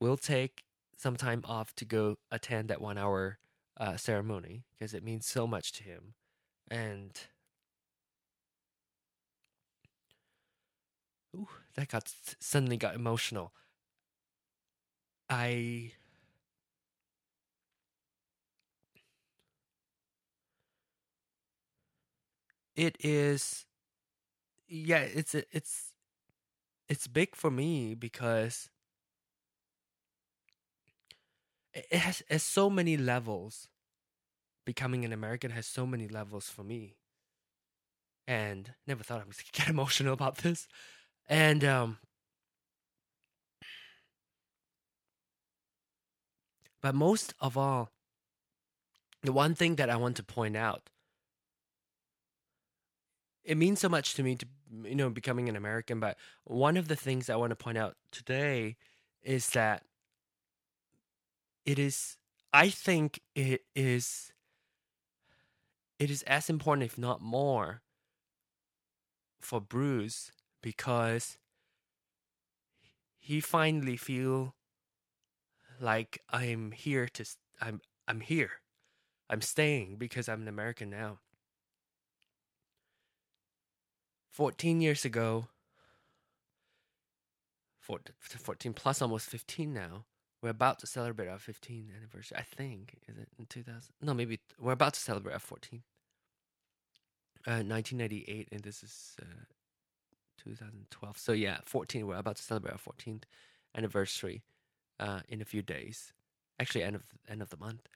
will 0.00 0.16
take 0.16 0.64
some 0.96 1.16
time 1.16 1.42
off 1.46 1.74
to 1.76 1.84
go 1.84 2.16
attend 2.30 2.68
that 2.70 2.80
one 2.80 2.98
hour 2.98 3.38
uh, 3.78 3.96
ceremony 3.96 4.64
because 4.72 4.94
it 4.94 5.04
means 5.04 5.26
so 5.26 5.46
much 5.46 5.72
to 5.74 5.84
him, 5.84 6.14
and 6.70 7.20
Ooh, 11.36 11.48
that 11.74 11.88
got 11.88 12.12
suddenly 12.40 12.76
got 12.76 12.94
emotional. 12.94 13.52
I 15.28 15.92
it 22.76 22.96
is 23.00 23.66
yeah, 24.68 24.98
it's 25.00 25.34
it's 25.34 25.93
it's 26.94 27.08
big 27.08 27.34
for 27.34 27.50
me 27.50 27.92
because 27.96 28.70
it 31.72 31.92
has, 31.92 32.20
it 32.20 32.34
has 32.34 32.44
so 32.44 32.70
many 32.70 32.96
levels. 32.96 33.66
Becoming 34.64 35.04
an 35.04 35.12
American 35.12 35.50
has 35.50 35.66
so 35.66 35.86
many 35.86 36.06
levels 36.06 36.48
for 36.48 36.62
me. 36.62 36.94
And 38.28 38.74
never 38.86 39.02
thought 39.02 39.20
I 39.20 39.26
was 39.26 39.38
gonna 39.38 39.50
get 39.64 39.68
emotional 39.68 40.14
about 40.14 40.36
this. 40.38 40.68
And 41.26 41.64
um 41.64 41.98
but 46.80 46.94
most 46.94 47.34
of 47.40 47.58
all 47.58 47.90
the 49.24 49.32
one 49.32 49.56
thing 49.56 49.74
that 49.76 49.90
I 49.90 49.96
want 49.96 50.14
to 50.18 50.22
point 50.22 50.56
out 50.56 50.90
it 53.44 53.56
means 53.56 53.80
so 53.80 53.88
much 53.88 54.14
to 54.14 54.22
me 54.22 54.36
to 54.36 54.46
you 54.84 54.94
know 54.94 55.10
becoming 55.10 55.48
an 55.48 55.56
American 55.56 56.00
but 56.00 56.16
one 56.44 56.76
of 56.76 56.88
the 56.88 56.96
things 56.96 57.28
I 57.30 57.36
want 57.36 57.50
to 57.50 57.56
point 57.56 57.78
out 57.78 57.96
today 58.10 58.76
is 59.22 59.50
that 59.50 59.82
it 61.64 61.78
is 61.78 62.16
I 62.52 62.68
think 62.68 63.20
it 63.34 63.62
is 63.74 64.32
it 65.98 66.10
is 66.10 66.22
as 66.24 66.50
important 66.50 66.84
if 66.84 66.98
not 66.98 67.20
more 67.20 67.82
for 69.40 69.60
Bruce 69.60 70.32
because 70.62 71.38
he 73.18 73.40
finally 73.40 73.96
feel 73.96 74.54
like 75.80 76.22
I'm 76.30 76.72
here 76.72 77.08
to 77.14 77.24
I'm 77.60 77.80
I'm 78.06 78.20
here. 78.20 78.50
I'm 79.30 79.40
staying 79.40 79.96
because 79.96 80.28
I'm 80.28 80.42
an 80.42 80.48
American 80.48 80.90
now. 80.90 81.20
14 84.34 84.80
years 84.80 85.04
ago 85.04 85.46
14 87.80 88.72
plus 88.72 89.02
almost 89.02 89.28
15 89.28 89.72
now. 89.72 90.04
We're 90.42 90.50
about 90.50 90.78
to 90.80 90.86
celebrate 90.86 91.28
our 91.28 91.38
15th 91.38 91.94
anniversary. 91.96 92.38
I 92.38 92.42
think 92.42 92.98
is 93.08 93.16
it 93.16 93.28
in 93.38 93.46
2000? 93.46 93.92
No, 94.02 94.14
maybe 94.14 94.40
we're 94.58 94.72
about 94.72 94.94
to 94.94 95.00
celebrate 95.00 95.34
our 95.34 95.38
14th. 95.38 95.82
Uh, 97.46 97.60
1998, 97.60 98.48
and 98.52 98.62
this 98.62 98.82
is 98.82 99.16
uh, 99.20 99.44
2012. 100.42 101.18
So 101.18 101.32
yeah, 101.32 101.58
14. 101.64 102.06
We're 102.06 102.16
about 102.16 102.36
to 102.36 102.42
celebrate 102.42 102.72
our 102.72 102.78
14th 102.78 103.24
anniversary 103.76 104.42
uh, 104.98 105.20
in 105.28 105.42
a 105.42 105.44
few 105.44 105.60
days. 105.60 106.12
Actually, 106.58 106.84
end 106.84 106.96
of 106.96 107.02
end 107.28 107.42
of 107.42 107.50
the 107.50 107.58
month. 107.58 107.88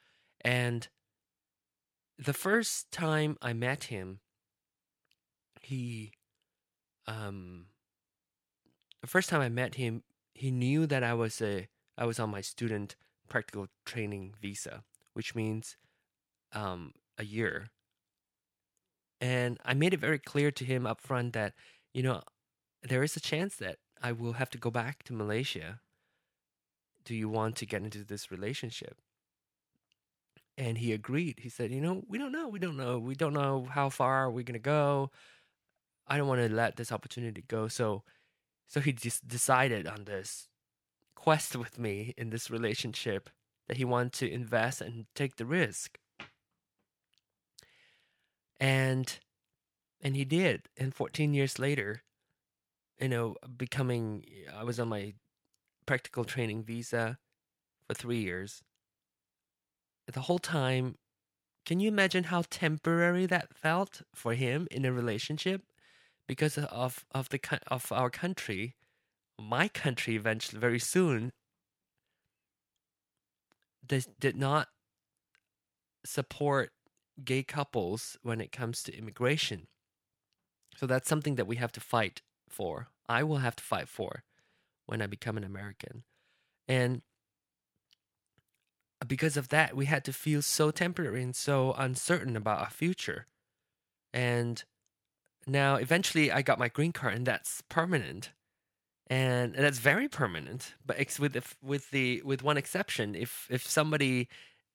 And 0.43 0.89
the 2.19 2.35
first 2.35 2.91
time 2.93 3.39
I 3.41 3.53
met 3.55 3.85
him, 3.85 4.21
he, 5.63 6.13
um, 7.09 7.67
the 9.01 9.07
first 9.09 9.29
time 9.29 9.41
I 9.41 9.49
met 9.49 9.77
him, 9.77 10.03
he 10.35 10.51
knew 10.51 10.87
that 10.87 11.03
I 11.03 11.15
was 11.15 11.41
a 11.41 11.67
I 11.97 12.05
was 12.05 12.21
on 12.21 12.31
my 12.31 12.43
student 12.43 12.95
practical 13.29 13.67
training 13.85 14.35
visa, 14.41 14.85
which 15.15 15.35
means 15.35 15.77
um, 16.53 16.93
a 17.17 17.25
year. 17.25 17.71
And 19.21 19.59
I 19.65 19.75
made 19.75 19.95
it 19.95 20.01
very 20.01 20.21
clear 20.21 20.53
to 20.53 20.65
him 20.65 20.87
up 20.87 21.01
front 21.01 21.33
that, 21.33 21.55
you 21.93 22.05
know, 22.05 22.23
there 22.89 23.03
is 23.03 23.17
a 23.17 23.21
chance 23.21 23.57
that 23.57 23.79
I 24.01 24.13
will 24.13 24.35
have 24.35 24.51
to 24.51 24.59
go 24.59 24.71
back 24.71 25.03
to 25.05 25.13
Malaysia. 25.13 25.81
Do 27.05 27.17
you 27.17 27.29
want 27.29 27.57
to 27.57 27.67
get 27.67 27.83
into 27.83 28.05
this 28.05 28.31
relationship? 28.31 28.99
And 30.57 30.79
he 30.79 30.93
agreed. 30.93 31.41
He 31.41 31.49
said, 31.49 31.73
You 31.73 31.81
know, 31.81 32.05
we 32.09 32.19
don't 32.19 32.33
know. 32.33 32.49
We 32.49 32.59
don't 32.61 32.77
know. 32.77 32.99
We 32.99 33.15
don't 33.17 33.33
know 33.33 33.67
how 33.71 33.89
far 33.89 34.31
we're 34.31 34.45
going 34.45 34.55
to 34.55 34.61
go. 34.61 35.11
I 36.09 36.17
don't 36.17 36.29
want 36.29 36.41
to 36.41 36.55
let 36.55 36.77
this 36.77 36.93
opportunity 36.93 37.45
go. 37.47 37.69
So, 37.69 38.05
So 38.69 38.81
he 38.81 38.93
just 38.93 39.27
decided 39.27 39.87
on 39.87 40.05
this 40.05 40.49
quest 41.17 41.57
with 41.57 41.79
me 41.79 42.15
in 42.17 42.31
this 42.31 42.51
relationship 42.51 43.31
that 43.67 43.79
he 43.79 43.85
wanted 43.85 44.13
to 44.15 44.31
invest 44.31 44.81
and 44.81 45.07
take 45.15 45.37
the 45.37 45.47
risk. 45.47 45.99
And 48.61 49.19
and 50.01 50.15
he 50.17 50.25
did. 50.25 50.69
And 50.77 50.95
14 50.95 51.35
years 51.35 51.59
later, 51.59 52.03
you 53.01 53.09
know, 53.09 53.37
becoming 53.57 54.25
I 54.55 54.65
was 54.65 54.79
on 54.79 54.89
my 54.89 55.15
practical 55.87 56.25
training 56.25 56.63
visa 56.65 57.19
for 57.87 57.95
3 57.95 58.19
years. 58.19 58.63
The 60.13 60.23
whole 60.23 60.39
time 60.39 60.97
can 61.67 61.81
you 61.81 61.89
imagine 61.89 62.25
how 62.25 62.43
temporary 62.51 63.27
that 63.27 63.55
felt 63.55 64.03
for 64.15 64.35
him 64.35 64.69
in 64.71 64.85
a 64.85 64.93
relationship 64.93 65.63
because 66.29 66.57
of 66.59 67.05
of 67.11 67.31
the 67.31 67.41
of 67.67 67.91
our 67.91 68.11
country, 68.11 68.77
my 69.41 69.67
country 69.67 70.15
eventually 70.15 70.61
very 70.61 70.79
soon 70.79 71.33
did, 73.85 74.07
did 74.21 74.37
not 74.37 74.69
support 76.05 76.71
gay 77.25 77.43
couples 77.43 78.17
when 78.23 78.41
it 78.41 78.53
comes 78.53 78.83
to 78.85 78.97
immigration. 78.97 79.67
So 80.77 80.87
that's 80.87 81.09
something 81.09 81.35
that 81.35 81.47
we 81.49 81.57
have 81.57 81.73
to 81.73 81.81
fight 81.81 82.23
for. 82.49 82.89
I 83.09 83.25
will 83.25 83.39
have 83.39 83.57
to 83.57 83.65
fight 83.65 83.89
for 83.89 84.23
when 84.87 85.03
I 85.03 85.07
become 85.07 85.37
an 85.37 85.45
American. 85.45 86.05
And 86.69 87.03
because 89.07 89.37
of 89.37 89.49
that, 89.49 89.75
we 89.75 89.87
had 89.87 90.05
to 90.05 90.13
feel 90.13 90.43
so 90.43 90.71
temporary 90.71 91.23
and 91.23 91.35
so 91.35 91.73
uncertain 91.73 92.37
about 92.37 92.61
our 92.61 92.71
future. 92.71 93.27
And 94.13 94.63
now, 95.49 95.77
eventually, 95.77 96.31
I 96.33 96.43
got 96.43 96.59
my 96.59 96.69
green 96.69 96.93
card, 96.93 97.15
and 97.15 97.27
that's 97.27 97.63
permanent, 97.69 98.31
and, 99.09 99.55
that's 99.55 99.79
very 99.79 100.09
permanent. 100.09 100.75
But 100.87 100.99
ex- 101.01 101.21
with 101.21 101.57
with 101.63 101.91
the 101.91 102.23
with 102.25 102.43
one 102.43 102.57
exception, 102.59 103.15
if 103.15 103.47
if 103.51 103.67
somebody, 103.69 104.29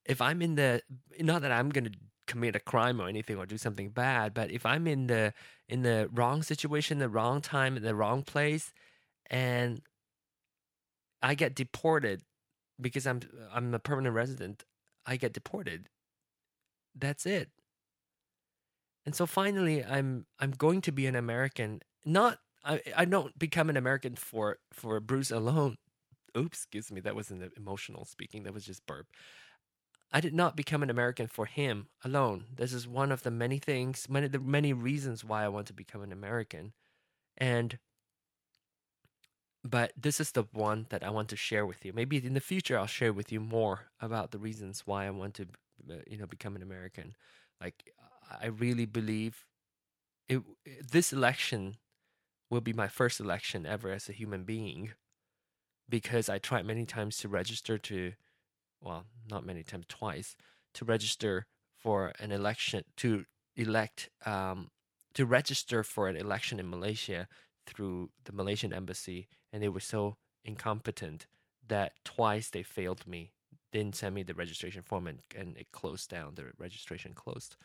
if 0.06 0.22
I'm 0.22 0.42
in 0.42 0.56
the 0.56 0.82
not 1.20 1.42
that 1.44 1.52
I'm 1.52 1.70
gonna 1.70 1.92
commit 2.28 2.56
a 2.56 2.60
crime 2.60 3.02
or 3.02 3.08
anything 3.08 3.38
or 3.38 3.46
do 3.46 3.58
something 3.58 3.90
bad, 3.90 4.34
but 4.34 4.52
if 4.52 4.66
I'm 4.66 4.88
in 4.88 5.08
the 5.08 5.34
in 5.70 5.84
the 5.84 6.10
wrong 6.14 6.44
situation, 6.44 7.00
the 7.00 7.10
wrong 7.10 7.42
time, 7.42 7.78
in 7.78 7.84
the 7.84 7.96
wrong 7.96 8.24
place, 8.24 8.74
and 9.30 9.82
I 11.24 11.36
get 11.36 11.56
deported 11.56 12.22
because 12.80 13.08
I'm 13.08 13.22
I'm 13.54 13.74
a 13.74 13.80
permanent 13.80 14.16
resident, 14.16 14.66
I 15.06 15.18
get 15.18 15.34
deported. 15.34 15.90
That's 16.96 17.26
it. 17.26 17.50
And 19.06 19.16
so 19.16 19.26
finally 19.26 19.84
I'm 19.84 20.26
I'm 20.40 20.52
going 20.52 20.82
to 20.82 20.92
be 20.92 21.08
an 21.08 21.16
American. 21.16 21.82
Not 22.06 22.40
I 22.64 22.82
I 22.96 23.06
don't 23.06 23.38
become 23.38 23.70
an 23.70 23.78
American 23.78 24.16
for 24.16 24.58
for 24.72 25.00
Bruce 25.00 25.32
alone. 25.32 25.78
Oops, 26.38 26.58
excuse 26.58 26.92
me, 26.92 27.02
that 27.02 27.16
wasn't 27.16 27.52
emotional 27.58 28.06
speaking. 28.06 28.44
That 28.44 28.54
was 28.54 28.66
just 28.66 28.86
burp. 28.88 29.08
I 30.12 30.22
did 30.22 30.34
not 30.34 30.56
become 30.56 30.84
an 30.84 30.90
American 30.92 31.28
for 31.28 31.46
him 31.48 31.88
alone. 32.06 32.46
This 32.56 32.72
is 32.72 32.88
one 32.88 33.12
of 33.12 33.24
the 33.24 33.32
many 33.32 33.58
things, 33.58 34.08
many 34.10 34.28
the 34.28 34.40
many 34.40 34.72
reasons 34.74 35.24
why 35.24 35.44
I 35.44 35.48
want 35.50 35.68
to 35.68 35.74
become 35.74 36.02
an 36.04 36.12
American. 36.12 36.74
And 37.38 37.80
but 39.64 39.94
this 39.98 40.20
is 40.20 40.32
the 40.32 40.44
one 40.52 40.88
that 40.90 41.04
I 41.04 41.10
want 41.10 41.30
to 41.30 41.36
share 41.36 41.66
with 41.66 41.86
you. 41.86 41.94
Maybe 41.94 42.18
in 42.18 42.34
the 42.34 42.40
future 42.42 42.78
I'll 42.78 42.86
share 42.88 43.14
with 43.14 43.32
you 43.32 43.40
more 43.40 43.88
about 44.02 44.32
the 44.32 44.38
reasons 44.40 44.84
why 44.86 45.08
I 45.08 45.10
want 45.12 45.36
to, 45.36 45.48
uh, 45.90 45.96
you 46.08 46.18
know, 46.18 46.28
become 46.28 46.56
an 46.56 46.62
American. 46.62 47.16
Like 47.62 47.94
I 48.42 48.48
really 48.48 48.86
believe 48.86 49.46
it. 50.28 50.42
This 50.92 51.14
election 51.14 51.78
will 52.50 52.62
be 52.62 52.74
my 52.74 52.88
first 52.88 53.20
election 53.20 53.66
ever 53.66 53.92
as 53.92 54.10
a 54.10 54.14
human 54.14 54.44
being, 54.44 54.92
because 55.90 56.30
I 56.30 56.38
tried 56.38 56.66
many 56.66 56.86
times 56.86 57.18
to 57.18 57.28
register 57.28 57.78
to, 57.78 58.14
well, 58.82 59.06
not 59.30 59.46
many 59.46 59.64
times, 59.64 59.86
twice 59.90 60.36
to 60.74 60.86
register 60.86 61.46
for 61.78 62.14
an 62.20 62.32
election 62.32 62.84
to 62.98 63.26
elect 63.56 64.10
um, 64.26 64.70
to 65.14 65.26
register 65.26 65.84
for 65.84 66.08
an 66.08 66.16
election 66.16 66.60
in 66.60 66.70
Malaysia 66.70 67.28
through 67.68 68.10
the 68.24 68.32
Malaysian 68.32 68.74
embassy, 68.74 69.28
and 69.52 69.62
they 69.62 69.70
were 69.70 69.80
so 69.80 70.18
incompetent 70.44 71.28
that 71.68 71.94
twice 72.04 72.50
they 72.50 72.64
failed 72.64 73.06
me. 73.06 73.32
Didn't 73.72 73.96
send 73.96 74.16
me 74.16 74.24
the 74.24 74.34
registration 74.34 74.82
form, 74.82 75.08
and, 75.08 75.20
and 75.36 75.58
it 75.58 75.72
closed 75.72 76.10
down. 76.10 76.36
The 76.36 76.52
registration 76.58 77.14
closed, 77.14 77.56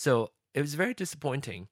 so 0.00 0.30
it 0.54 0.62
was 0.62 0.74
very 0.76 0.94
disappointing. 0.94 1.68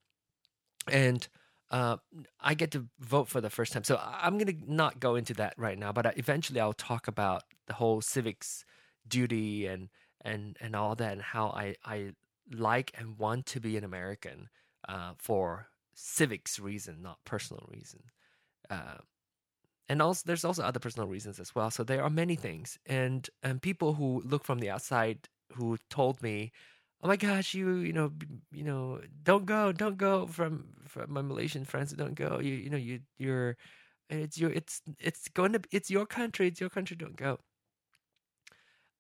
And 0.87 1.27
uh, 1.71 1.97
I 2.39 2.53
get 2.53 2.71
to 2.73 2.87
vote 3.01 3.27
for 3.27 3.41
the 3.41 3.49
first 3.49 3.73
time. 3.73 3.85
So 3.85 3.99
I'm 4.03 4.37
gonna 4.37 4.53
not 4.67 5.01
go 5.01 5.15
into 5.15 5.33
that 5.35 5.55
right 5.57 5.79
now, 5.79 5.93
but 5.93 6.19
eventually 6.19 6.61
I'll 6.61 6.75
talk 6.75 7.09
about 7.09 7.45
the 7.67 7.73
whole 7.73 8.03
civics 8.03 8.67
duty 9.07 9.67
and 9.67 9.89
and 10.21 10.59
and 10.61 10.77
all 10.77 10.95
that, 10.97 11.13
and 11.13 11.23
how 11.23 11.49
I 11.49 11.77
I 11.87 12.13
like 12.53 12.93
and 12.99 13.19
want 13.19 13.47
to 13.47 13.61
be 13.61 13.79
an 13.79 13.85
American 13.85 14.51
uh, 14.87 15.13
for 15.17 15.69
civics 15.95 16.59
reason, 16.59 17.01
not 17.01 17.25
personal 17.25 17.67
reason. 17.73 18.03
Uh, 18.69 18.99
and 19.89 20.03
also, 20.03 20.23
there's 20.27 20.45
also 20.45 20.63
other 20.63 20.81
personal 20.81 21.09
reasons 21.09 21.41
as 21.41 21.55
well. 21.55 21.71
So 21.71 21.83
there 21.83 22.03
are 22.03 22.11
many 22.11 22.37
things, 22.37 22.79
and 22.85 23.29
and 23.43 23.63
people 23.63 23.95
who 23.95 24.23
look 24.23 24.45
from 24.45 24.59
the 24.59 24.69
outside 24.69 25.29
who 25.55 25.79
told 25.89 26.23
me, 26.23 26.53
"Oh 27.03 27.09
my 27.09 27.17
gosh, 27.17 27.55
you 27.55 27.77
you 27.79 27.93
know 27.93 28.13
you 28.53 28.65
know 28.65 29.01
don't 29.23 29.47
go, 29.47 29.73
don't 29.73 29.97
go." 29.99 30.27
From 30.27 30.67
from 30.87 31.13
my 31.13 31.23
Malaysian 31.23 31.65
friends, 31.65 31.93
don't 31.93 32.15
go. 32.15 32.41
You 32.41 32.55
you 32.55 32.71
know 32.71 32.77
you 32.77 33.01
you're 33.19 33.57
it's 34.11 34.39
your 34.39 34.51
it's 34.53 34.83
it's 34.99 35.29
going 35.29 35.53
to 35.53 35.61
it's 35.73 35.91
your 35.91 36.07
country. 36.07 36.49
It's 36.49 36.61
your 36.61 36.71
country. 36.71 36.97
Don't 36.97 37.17
go. 37.17 37.41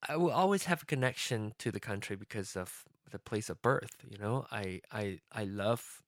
I 0.09 0.17
will 0.17 0.31
always 0.31 0.65
have 0.65 0.83
a 0.83 0.87
connection 0.87 1.55
to 1.59 1.71
the 1.71 1.81
country 1.81 2.17
because 2.17 2.57
of 2.57 2.85
the 3.11 3.19
place 3.19 3.49
of 3.49 3.63
birth. 3.63 3.97
You 4.09 4.19
know, 4.19 4.47
I 4.51 4.81
I 4.93 5.21
I 5.33 5.45
love 5.45 6.03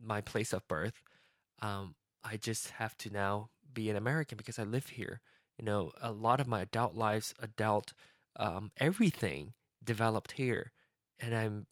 my 0.00 0.20
place 0.20 0.52
of 0.52 0.66
birth. 0.68 1.00
Um, 1.60 1.94
I 2.24 2.36
just 2.36 2.70
have 2.72 2.96
to 2.98 3.10
now 3.10 3.50
be 3.72 3.90
an 3.90 3.96
American 3.96 4.36
because 4.36 4.58
I 4.58 4.64
live 4.64 4.88
here. 4.88 5.20
You 5.58 5.64
know, 5.64 5.92
a 6.00 6.12
lot 6.12 6.40
of 6.40 6.48
my 6.48 6.62
adult 6.62 6.94
lives, 6.94 7.34
adult 7.40 7.92
um, 8.36 8.72
everything 8.78 9.54
developed 9.84 10.32
here, 10.32 10.72
and 11.22 11.34
I'm 11.34 11.68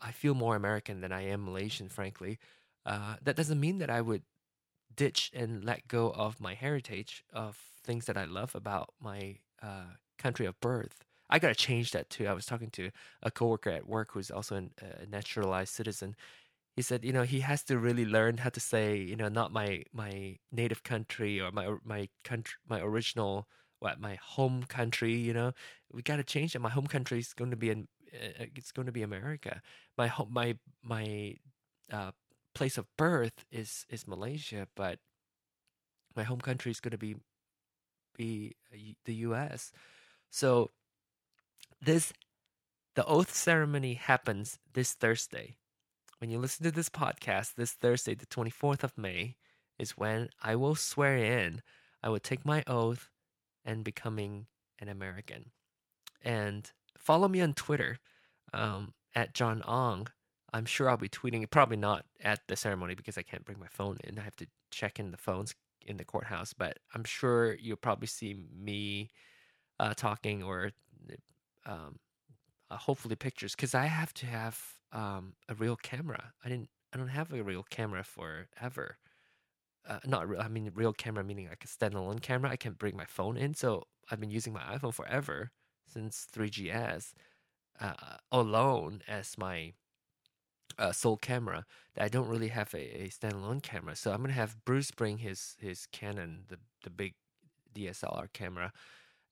I 0.00 0.12
feel 0.12 0.34
more 0.34 0.56
American 0.56 1.00
than 1.00 1.12
I 1.12 1.22
am 1.22 1.44
Malaysian, 1.44 1.88
frankly. 1.88 2.38
Uh, 2.86 3.16
that 3.22 3.36
doesn't 3.36 3.60
mean 3.60 3.78
that 3.78 3.90
I 3.90 4.00
would 4.00 4.22
ditch 4.94 5.30
and 5.34 5.64
let 5.64 5.88
go 5.88 6.10
of 6.12 6.40
my 6.40 6.54
heritage 6.54 7.24
of 7.32 7.58
things 7.84 8.06
that 8.06 8.16
I 8.16 8.24
love 8.24 8.54
about 8.54 8.94
my 9.00 9.38
uh, 9.62 9.96
country 10.18 10.46
of 10.46 10.60
birth. 10.60 11.04
I 11.30 11.38
gotta 11.38 11.54
change 11.54 11.92
that 11.92 12.10
too. 12.10 12.26
I 12.28 12.34
was 12.34 12.46
talking 12.46 12.70
to 12.72 12.90
a 13.22 13.30
coworker 13.30 13.70
at 13.70 13.88
work 13.88 14.12
who's 14.12 14.30
also 14.30 14.56
an, 14.56 14.72
a 14.80 15.06
naturalized 15.06 15.74
citizen, 15.74 16.16
he 16.76 16.82
said, 16.82 17.04
you 17.04 17.12
know, 17.12 17.24
he 17.24 17.40
has 17.40 17.64
to 17.64 17.78
really 17.78 18.04
learn 18.04 18.38
how 18.38 18.50
to 18.50 18.60
say, 18.60 18.96
you 18.96 19.16
know, 19.16 19.28
not 19.28 19.52
my 19.52 19.84
my 19.92 20.38
native 20.52 20.82
country 20.84 21.40
or 21.40 21.50
my 21.52 21.74
my 21.84 22.08
country, 22.24 22.56
my 22.68 22.80
original, 22.80 23.48
what 23.80 24.00
my 24.00 24.16
home 24.22 24.62
country. 24.64 25.14
You 25.14 25.32
know, 25.34 25.52
we 25.92 26.02
got 26.02 26.16
to 26.16 26.24
change 26.24 26.54
it. 26.54 26.60
My 26.60 26.70
home 26.70 26.86
country 26.86 27.18
is 27.18 27.34
going 27.34 27.50
to 27.50 27.56
be 27.56 27.70
in, 27.70 27.88
it's 28.12 28.72
going 28.72 28.86
to 28.86 28.92
be 28.92 29.02
America. 29.02 29.62
My 29.96 30.06
home, 30.06 30.28
my 30.32 30.56
my 30.82 31.36
uh, 31.92 32.12
place 32.54 32.78
of 32.78 32.86
birth 32.96 33.44
is 33.50 33.86
is 33.88 34.06
Malaysia, 34.06 34.68
but 34.74 34.98
my 36.16 36.22
home 36.22 36.40
country 36.40 36.70
is 36.70 36.80
going 36.80 36.92
to 36.92 36.98
be 36.98 37.16
be 38.16 38.56
uh, 38.72 38.76
the 39.04 39.14
U.S. 39.14 39.72
So 40.30 40.70
this 41.80 42.12
the 42.94 43.04
oath 43.04 43.34
ceremony 43.34 43.94
happens 43.94 44.58
this 44.72 44.92
Thursday 44.92 45.56
when 46.18 46.30
you 46.30 46.38
listen 46.38 46.64
to 46.64 46.72
this 46.72 46.88
podcast 46.88 47.54
this 47.54 47.72
Thursday, 47.72 48.14
the 48.14 48.26
24th 48.26 48.82
of 48.82 48.98
May, 48.98 49.36
is 49.78 49.96
when 49.96 50.28
I 50.42 50.56
will 50.56 50.74
swear 50.74 51.16
in, 51.16 51.62
I 52.02 52.08
will 52.08 52.18
take 52.18 52.44
my 52.44 52.64
oath 52.66 53.10
and 53.64 53.84
becoming 53.84 54.46
an 54.80 54.88
American. 54.88 55.52
And 56.22 56.70
follow 57.08 57.26
me 57.26 57.40
on 57.40 57.54
Twitter 57.54 57.96
um, 58.52 58.92
at 59.14 59.32
John 59.32 59.62
Ong. 59.66 60.08
I'm 60.52 60.66
sure 60.66 60.90
I'll 60.90 60.98
be 60.98 61.08
tweeting, 61.08 61.48
probably 61.50 61.78
not 61.78 62.04
at 62.22 62.40
the 62.48 62.54
ceremony 62.54 62.94
because 62.94 63.16
I 63.16 63.22
can't 63.22 63.46
bring 63.46 63.58
my 63.58 63.66
phone 63.70 63.96
in. 64.04 64.18
I 64.18 64.22
have 64.22 64.36
to 64.36 64.46
check 64.70 65.00
in 65.00 65.10
the 65.10 65.16
phones 65.16 65.54
in 65.86 65.96
the 65.96 66.04
courthouse, 66.04 66.52
but 66.52 66.78
I'm 66.94 67.04
sure 67.04 67.54
you'll 67.54 67.78
probably 67.78 68.08
see 68.08 68.36
me 68.54 69.08
uh, 69.80 69.94
talking 69.94 70.42
or 70.42 70.72
um, 71.64 71.98
uh, 72.70 72.76
hopefully 72.76 73.16
pictures 73.16 73.54
because 73.56 73.74
I 73.74 73.86
have 73.86 74.12
to 74.14 74.26
have 74.26 74.62
um, 74.92 75.32
a 75.48 75.54
real 75.54 75.76
camera. 75.76 76.34
I 76.44 76.50
didn't. 76.50 76.68
I 76.92 76.98
don't 76.98 77.08
have 77.08 77.32
a 77.32 77.42
real 77.42 77.64
camera 77.70 78.04
forever. 78.04 78.98
Uh, 79.88 79.98
not 80.04 80.28
real. 80.28 80.42
I 80.42 80.48
mean, 80.48 80.70
real 80.74 80.92
camera 80.92 81.24
meaning 81.24 81.48
like 81.48 81.64
a 81.64 81.68
standalone 81.68 82.20
camera. 82.20 82.50
I 82.50 82.56
can't 82.56 82.78
bring 82.78 82.98
my 82.98 83.06
phone 83.06 83.38
in, 83.38 83.54
so 83.54 83.84
I've 84.10 84.20
been 84.20 84.30
using 84.30 84.52
my 84.52 84.60
iPhone 84.60 84.92
forever 84.92 85.52
since 85.92 86.26
3GS 86.32 87.12
uh, 87.80 87.94
alone 88.30 89.02
as 89.08 89.36
my 89.38 89.72
uh, 90.78 90.92
sole 90.92 91.16
camera 91.16 91.66
that 91.94 92.04
I 92.04 92.08
don't 92.08 92.28
really 92.28 92.48
have 92.48 92.72
a, 92.74 93.04
a 93.04 93.08
standalone 93.08 93.62
camera. 93.62 93.96
So 93.96 94.12
I'm 94.12 94.20
gonna 94.20 94.32
have 94.32 94.64
Bruce 94.64 94.90
bring 94.90 95.18
his 95.18 95.56
his 95.60 95.86
Canon, 95.86 96.44
the 96.48 96.58
the 96.84 96.90
big 96.90 97.14
DSLR 97.74 98.32
camera, 98.32 98.72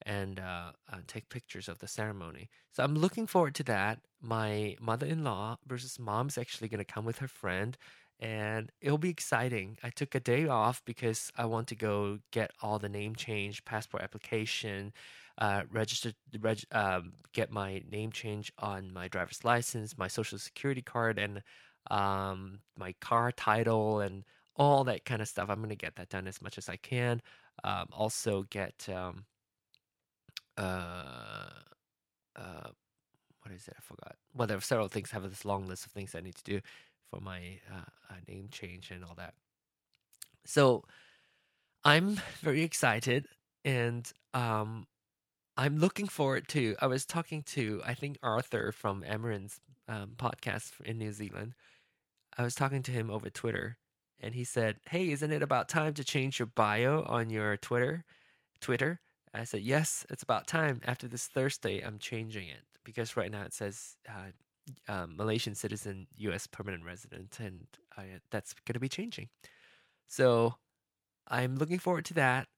and 0.02 0.40
uh, 0.40 0.72
uh, 0.92 0.98
take 1.06 1.28
pictures 1.28 1.68
of 1.68 1.78
the 1.78 1.88
ceremony. 1.88 2.50
So 2.72 2.82
I'm 2.82 2.94
looking 2.94 3.26
forward 3.26 3.54
to 3.56 3.62
that. 3.64 4.00
My 4.20 4.76
mother-in-law, 4.80 5.58
Bruce's 5.66 5.98
mom, 5.98 6.28
is 6.28 6.38
actually 6.38 6.68
gonna 6.68 6.84
come 6.84 7.04
with 7.04 7.18
her 7.18 7.28
friend, 7.28 7.76
and 8.18 8.72
it'll 8.80 8.98
be 8.98 9.10
exciting. 9.10 9.78
I 9.82 9.90
took 9.90 10.14
a 10.14 10.20
day 10.20 10.48
off 10.48 10.82
because 10.84 11.30
I 11.36 11.44
want 11.46 11.68
to 11.68 11.76
go 11.76 12.18
get 12.32 12.50
all 12.62 12.78
the 12.78 12.88
name 12.88 13.14
change, 13.14 13.64
passport 13.64 14.02
application, 14.02 14.92
uh, 15.38 15.62
register, 15.70 16.12
reg, 16.40 16.62
um, 16.72 17.12
get 17.32 17.50
my 17.50 17.82
name 17.90 18.10
change 18.12 18.52
on 18.58 18.92
my 18.92 19.08
driver's 19.08 19.44
license, 19.44 19.98
my 19.98 20.08
social 20.08 20.38
security 20.38 20.82
card, 20.82 21.18
and 21.18 21.42
um, 21.90 22.60
my 22.78 22.94
car 23.00 23.32
title, 23.32 24.00
and 24.00 24.24
all 24.56 24.84
that 24.84 25.04
kind 25.04 25.20
of 25.20 25.28
stuff. 25.28 25.50
I'm 25.50 25.60
gonna 25.60 25.74
get 25.76 25.96
that 25.96 26.08
done 26.08 26.26
as 26.26 26.40
much 26.40 26.58
as 26.58 26.68
I 26.68 26.76
can. 26.76 27.20
Um, 27.64 27.86
also 27.92 28.44
get 28.50 28.88
um, 28.88 29.24
uh, 30.56 31.50
uh, 32.36 32.68
what 33.42 33.54
is 33.54 33.68
it? 33.68 33.74
I 33.76 33.80
forgot. 33.80 34.16
Well, 34.34 34.46
there 34.46 34.56
are 34.56 34.62
several 34.62 34.88
things. 34.88 35.10
I 35.12 35.16
have 35.16 35.28
this 35.28 35.44
long 35.44 35.66
list 35.66 35.86
of 35.86 35.92
things 35.92 36.14
I 36.14 36.20
need 36.20 36.34
to 36.36 36.44
do 36.44 36.60
for 37.10 37.20
my 37.20 37.60
uh, 37.70 37.84
uh, 38.10 38.14
name 38.28 38.48
change 38.50 38.90
and 38.90 39.04
all 39.04 39.14
that. 39.16 39.34
So 40.44 40.84
I'm 41.84 42.20
very 42.40 42.62
excited, 42.62 43.26
and 43.64 44.10
um, 44.34 44.86
I'm 45.56 45.78
looking 45.78 46.06
forward 46.06 46.48
to. 46.48 46.76
I 46.80 46.86
was 46.86 47.06
talking 47.06 47.42
to 47.44 47.80
I 47.84 47.94
think 47.94 48.18
Arthur 48.22 48.72
from 48.72 49.02
Amarin's 49.02 49.60
um, 49.88 50.12
podcast 50.16 50.72
in 50.84 50.98
New 50.98 51.12
Zealand. 51.12 51.54
I 52.36 52.42
was 52.42 52.54
talking 52.54 52.82
to 52.82 52.90
him 52.90 53.10
over 53.10 53.30
Twitter, 53.30 53.78
and 54.20 54.34
he 54.34 54.44
said, 54.44 54.76
"Hey, 54.90 55.10
isn't 55.10 55.32
it 55.32 55.42
about 55.42 55.68
time 55.68 55.94
to 55.94 56.04
change 56.04 56.38
your 56.38 56.46
bio 56.46 57.04
on 57.08 57.30
your 57.30 57.56
Twitter?" 57.56 58.04
Twitter. 58.60 59.00
I 59.32 59.44
said, 59.44 59.62
"Yes, 59.62 60.04
it's 60.10 60.22
about 60.22 60.46
time. 60.46 60.80
After 60.84 61.08
this 61.08 61.26
Thursday, 61.26 61.80
I'm 61.80 61.98
changing 61.98 62.48
it 62.48 62.62
because 62.84 63.16
right 63.16 63.30
now 63.30 63.42
it 63.42 63.54
says 63.54 63.96
uh, 64.08 64.92
um, 64.92 65.16
Malaysian 65.16 65.54
citizen, 65.54 66.06
U.S. 66.18 66.46
permanent 66.46 66.84
resident, 66.84 67.38
and 67.40 67.66
I, 67.96 68.20
that's 68.30 68.52
going 68.66 68.74
to 68.74 68.80
be 68.80 68.88
changing. 68.88 69.28
So 70.08 70.56
I'm 71.28 71.56
looking 71.56 71.78
forward 71.78 72.04
to 72.06 72.14
that. 72.14 72.48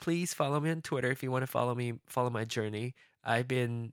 Please 0.00 0.34
follow 0.34 0.60
me 0.60 0.70
on 0.70 0.82
Twitter 0.82 1.10
if 1.10 1.22
you 1.22 1.30
want 1.30 1.42
to 1.42 1.46
follow 1.46 1.74
me, 1.74 1.94
follow 2.06 2.30
my 2.30 2.44
journey. 2.44 2.94
I've 3.24 3.48
been 3.48 3.92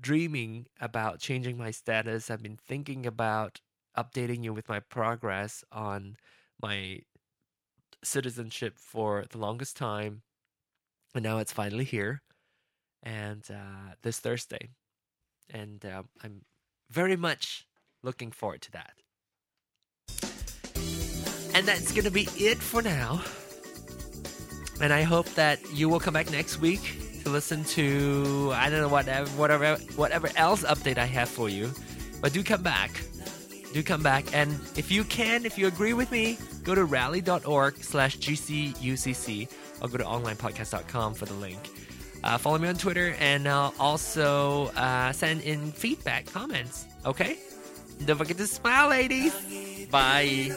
dreaming 0.00 0.66
about 0.80 1.20
changing 1.20 1.58
my 1.58 1.70
status. 1.70 2.30
I've 2.30 2.42
been 2.42 2.56
thinking 2.56 3.06
about 3.06 3.60
updating 3.96 4.42
you 4.42 4.52
with 4.52 4.68
my 4.68 4.80
progress 4.80 5.64
on 5.70 6.16
my 6.60 7.00
citizenship 8.02 8.74
for 8.78 9.24
the 9.30 9.38
longest 9.38 9.76
time. 9.76 10.22
And 11.14 11.22
now 11.22 11.38
it's 11.38 11.52
finally 11.52 11.84
here. 11.84 12.22
And 13.02 13.42
uh, 13.50 13.94
this 14.02 14.18
Thursday. 14.18 14.70
And 15.50 15.84
uh, 15.84 16.04
I'm 16.22 16.42
very 16.90 17.16
much 17.16 17.66
looking 18.02 18.30
forward 18.30 18.62
to 18.62 18.72
that. 18.72 18.92
And 21.54 21.66
that's 21.66 21.92
going 21.92 22.04
to 22.04 22.10
be 22.10 22.28
it 22.36 22.58
for 22.58 22.80
now. 22.80 23.22
And 24.82 24.92
I 24.92 25.02
hope 25.02 25.26
that 25.34 25.58
you 25.72 25.88
will 25.88 26.00
come 26.00 26.12
back 26.12 26.30
next 26.30 26.60
week 26.60 26.98
to 27.22 27.30
listen 27.30 27.64
to 27.64 28.50
I 28.54 28.68
don't 28.68 28.80
know 28.80 28.88
whatever 28.88 29.30
whatever 29.30 29.76
whatever 29.96 30.28
else 30.36 30.64
update 30.64 30.98
I 30.98 31.06
have 31.06 31.28
for 31.28 31.48
you. 31.48 31.70
But 32.20 32.32
do 32.32 32.42
come 32.42 32.62
back. 32.62 32.90
Do 33.72 33.82
come 33.82 34.02
back. 34.02 34.24
And 34.34 34.52
if 34.76 34.90
you 34.90 35.04
can, 35.04 35.46
if 35.46 35.56
you 35.56 35.66
agree 35.66 35.94
with 35.94 36.10
me, 36.12 36.36
go 36.62 36.74
to 36.74 36.84
rally.org 36.84 37.76
slash 37.76 38.18
GCUCC 38.18 39.48
or 39.80 39.88
go 39.88 39.98
to 39.98 40.04
onlinepodcast.com 40.04 41.14
for 41.14 41.24
the 41.24 41.34
link. 41.34 41.58
Uh, 42.22 42.38
follow 42.38 42.58
me 42.58 42.68
on 42.68 42.76
Twitter 42.76 43.16
and 43.18 43.48
uh, 43.48 43.70
also 43.80 44.66
uh, 44.76 45.10
send 45.12 45.40
in 45.42 45.72
feedback, 45.72 46.26
comments. 46.26 46.86
Okay? 47.06 47.38
Don't 48.04 48.16
forget 48.16 48.36
to 48.36 48.46
smile, 48.46 48.90
ladies. 48.90 49.34
Bye. 49.90 50.52